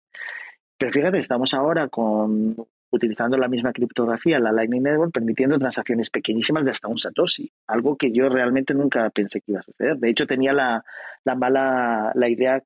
[0.79, 2.57] Pero fíjate, estamos ahora con
[2.95, 7.97] utilizando la misma criptografía, la Lightning Network, permitiendo transacciones pequeñísimas de hasta un Satoshi, algo
[7.97, 9.97] que yo realmente nunca pensé que iba a suceder.
[9.97, 10.85] De hecho, tenía la,
[11.25, 12.63] la mala, la idea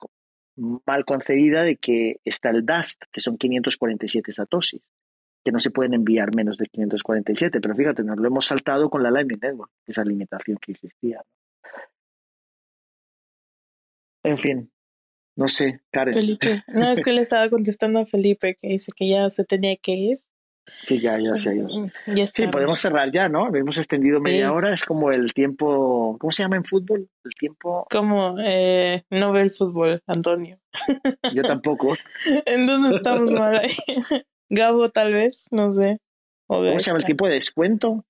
[0.84, 4.82] mal concebida de que está el Dust, que son 547 Satoshis,
[5.44, 9.02] que no se pueden enviar menos de 547, pero fíjate, nos lo hemos saltado con
[9.02, 11.22] la Lightning Network, esa limitación que existía.
[14.24, 14.70] En fin,
[15.38, 16.14] no sé, Karen.
[16.14, 16.64] Felipe.
[16.66, 19.92] No, es que le estaba contestando a Felipe que dice que ya se tenía que
[19.92, 20.20] ir.
[20.66, 21.52] Sí, ya, ya, ya.
[22.08, 22.26] ya.
[22.26, 23.54] Sí, podemos cerrar ya, ¿no?
[23.54, 27.08] Hemos extendido media hora, es como el tiempo, ¿cómo se llama en fútbol?
[27.24, 27.86] El tiempo...
[27.88, 30.58] Como eh, no ve el fútbol, Antonio.
[31.32, 31.94] Yo tampoco.
[32.44, 33.70] ¿En dónde estamos mal ahí?
[34.50, 36.00] Gabo, tal vez, no sé.
[36.48, 38.04] ¿Cómo se llama el tiempo de descuento?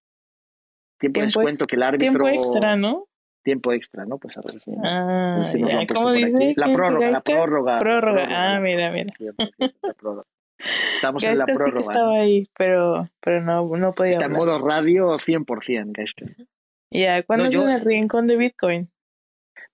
[0.99, 2.11] Tiempo, de descuento que el árbitro...
[2.11, 3.08] Tiempo extra, ¿no?
[3.49, 4.19] Tiempo extra, ¿no?
[4.19, 5.43] Pues a ver si, ah,
[5.95, 6.53] ¿Cómo dice?
[6.57, 8.27] La prórroga, la prórroga, prórroga.
[8.29, 9.15] Ah, mira, mira.
[10.95, 11.71] Estamos en la prórroga.
[11.71, 16.27] Sí que estaba ahí, pero, pero no, no podía Está en modo radio 100%, Gaisca.
[16.91, 18.91] Ya, ¿cuándo es en el rincón de Bitcoin?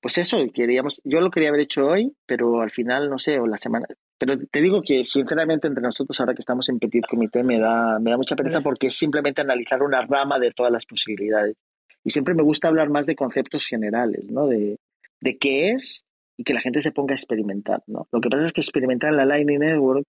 [0.01, 3.48] Pues eso, queríamos, yo lo quería haber hecho hoy, pero al final, no sé, o
[3.48, 3.88] la semana...
[4.18, 7.98] Pero te digo que, sinceramente, entre nosotros, ahora que estamos en Petit Comité, me da,
[7.98, 11.56] me da mucha pereza porque es simplemente analizar una rama de todas las posibilidades.
[12.05, 14.47] Y siempre me gusta hablar más de conceptos generales, ¿no?
[14.47, 14.78] De,
[15.20, 16.05] de qué es
[16.36, 18.09] y que la gente se ponga a experimentar, ¿no?
[18.12, 20.05] Lo que pasa es que experimentar en la Lightning Network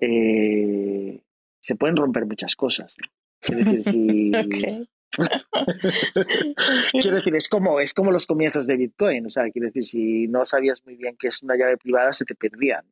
[0.00, 1.20] eh,
[1.60, 2.96] se pueden romper muchas cosas.
[3.40, 4.32] Quiero decir, si...
[6.92, 9.26] quiero decir, es como, es como los comienzos de Bitcoin.
[9.26, 12.24] O sea, quiero decir, si no sabías muy bien qué es una llave privada, se
[12.24, 12.84] te perdían.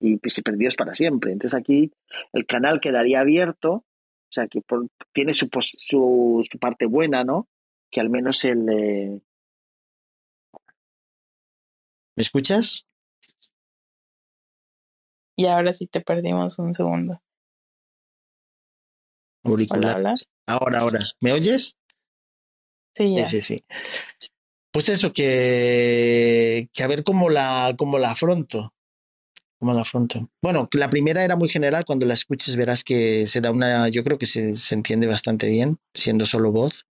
[0.00, 1.32] Y pues, se perdió para siempre.
[1.32, 1.92] Entonces aquí
[2.32, 3.84] el canal quedaría abierto
[4.34, 4.60] o sea, que
[5.12, 7.48] tiene su, su, parte buena, ¿no?
[7.88, 8.64] Que al menos el...
[12.16, 12.84] ¿Me escuchas?
[15.36, 17.22] Y ahora sí te perdimos un segundo.
[19.44, 20.28] Auriculares.
[20.46, 20.98] Ahora, ahora.
[21.20, 21.76] ¿Me oyes?
[22.92, 23.64] Sí, sí, sí,
[24.72, 28.74] Pues eso, que, que a ver cómo la, cómo la afronto
[29.72, 30.28] la?
[30.42, 34.04] Bueno, la primera era muy general, cuando la escuches verás que se da una, yo
[34.04, 36.86] creo que se, entiende bastante bien, siendo solo voz.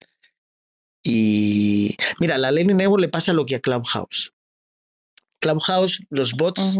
[1.02, 4.34] Y mira, a la Lenny Network le pasa lo que a Clubhouse.
[5.40, 6.78] Clubhouse, los bots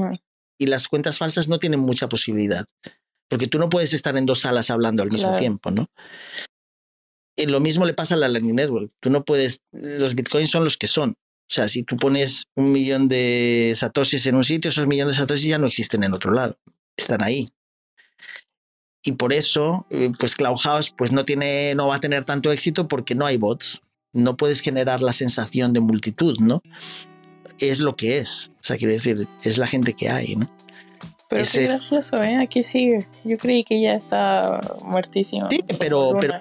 [0.59, 2.67] y las cuentas falsas no tienen mucha posibilidad,
[3.29, 5.87] porque tú no puedes estar en dos salas hablando al mismo tiempo, ¿no?
[7.37, 8.91] Y lo mismo le pasa a la Lightning Network.
[8.99, 11.17] Tú no puedes, los bitcoins son los que son.
[11.51, 15.21] O sea, si tú pones un millón de satoshis en un sitio, esos millones de
[15.21, 16.59] satoshis ya no existen en otro lado,
[16.95, 17.51] están ahí.
[19.03, 22.87] Y por eso, eh, pues Clubhouse pues no, tiene, no va a tener tanto éxito
[22.87, 23.81] porque no hay bots.
[24.13, 26.61] No puedes generar la sensación de multitud, ¿no?
[27.59, 28.51] Es lo que es.
[28.57, 30.51] O sea, quiero decir, es la gente que hay, ¿no?
[31.31, 32.37] Pero es gracioso, ¿eh?
[32.37, 33.07] Aquí sigue.
[33.25, 35.47] Yo creí que ya está muertísimo.
[35.51, 36.41] Sí, pero, pero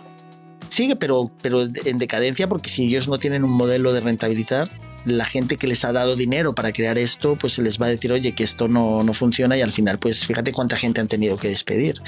[0.78, 4.70] sigue, pero, pero en decadencia porque si ellos no tienen un modelo de rentabilizar,
[5.06, 7.90] la gente que les ha dado dinero para crear esto, pues se les va a
[7.90, 11.08] decir, oye, que esto no, no funciona y al final, pues fíjate cuánta gente han
[11.08, 12.02] tenido que despedir.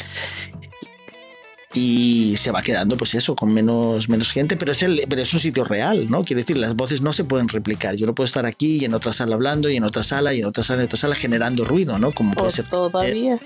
[1.73, 5.31] Y se va quedando pues eso con menos menos gente pero es el pero es
[5.33, 7.95] un sitio real no quiere decir las voces no se pueden replicar.
[7.95, 10.39] Yo no puedo estar aquí y en otra sala hablando y en otra sala y
[10.39, 13.39] en otra sala y en otra sala generando ruido no como puede ser todavía.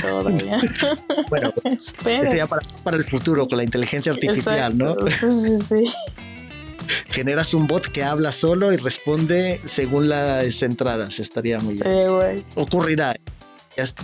[0.00, 0.58] todavía.
[1.28, 1.52] Bueno
[2.02, 5.92] sería para, para, el futuro con la inteligencia artificial no sí, sí.
[7.10, 12.44] generas un bot que habla solo y responde según las entradas estaría muy bien.
[12.54, 13.16] Ocurrirá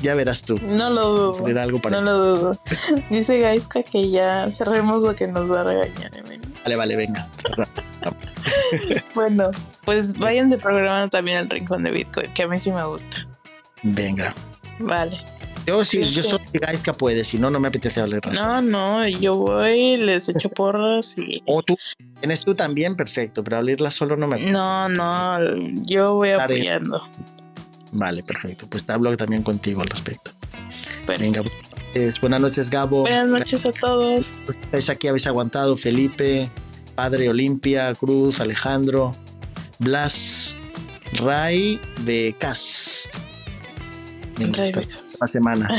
[0.03, 0.59] ya, verás tú.
[0.63, 1.61] No lo dudo.
[1.61, 2.63] Algo para no lo dudo.
[3.11, 6.11] Dice Gaiska que ya cerremos lo que nos va a regañar.
[6.65, 7.29] Vale, vale, venga.
[9.15, 9.51] bueno,
[9.85, 13.27] pues váyanse programando también el rincón de Bitcoin, que a mí sí me gusta.
[13.83, 14.35] Venga.
[14.79, 15.19] Vale.
[15.67, 19.37] Yo sí, yo soy Gaiska puede, si no, no me apetece hablar No, no, yo
[19.37, 21.41] voy, les echo porras y.
[21.47, 21.77] O tú,
[22.19, 25.39] tienes tú también, perfecto, pero abrirla solo no me No, no,
[25.85, 27.09] yo voy apoyando.
[27.93, 28.67] Vale, perfecto.
[28.69, 30.33] Pues te hablo también contigo al respecto.
[31.07, 31.43] Venga,
[31.93, 33.03] pues, buenas noches, Gabo.
[33.03, 34.33] Buenas noches a todos.
[34.49, 35.77] Estáis aquí, habéis aguantado.
[35.77, 36.51] Felipe,
[36.95, 39.15] Padre Olimpia, Cruz, Alejandro,
[39.79, 40.55] Blas,
[41.15, 43.11] Ray de Cas.
[44.39, 45.69] Venga, esta semana.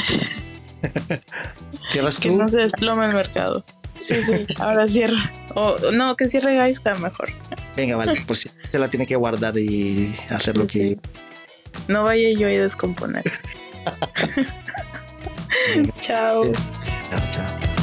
[1.91, 3.65] ¿Cierras que no se desplome el mercado.
[3.99, 5.31] Sí, sí, ahora cierra.
[5.55, 7.31] O no, que cierre Gaisca mejor.
[7.75, 10.99] Venga, vale, pues se la tiene que guardar y hacer lo que.
[11.87, 13.23] No vaya yo a descomponer.
[16.01, 16.43] chao.
[17.09, 17.73] Chao, chao.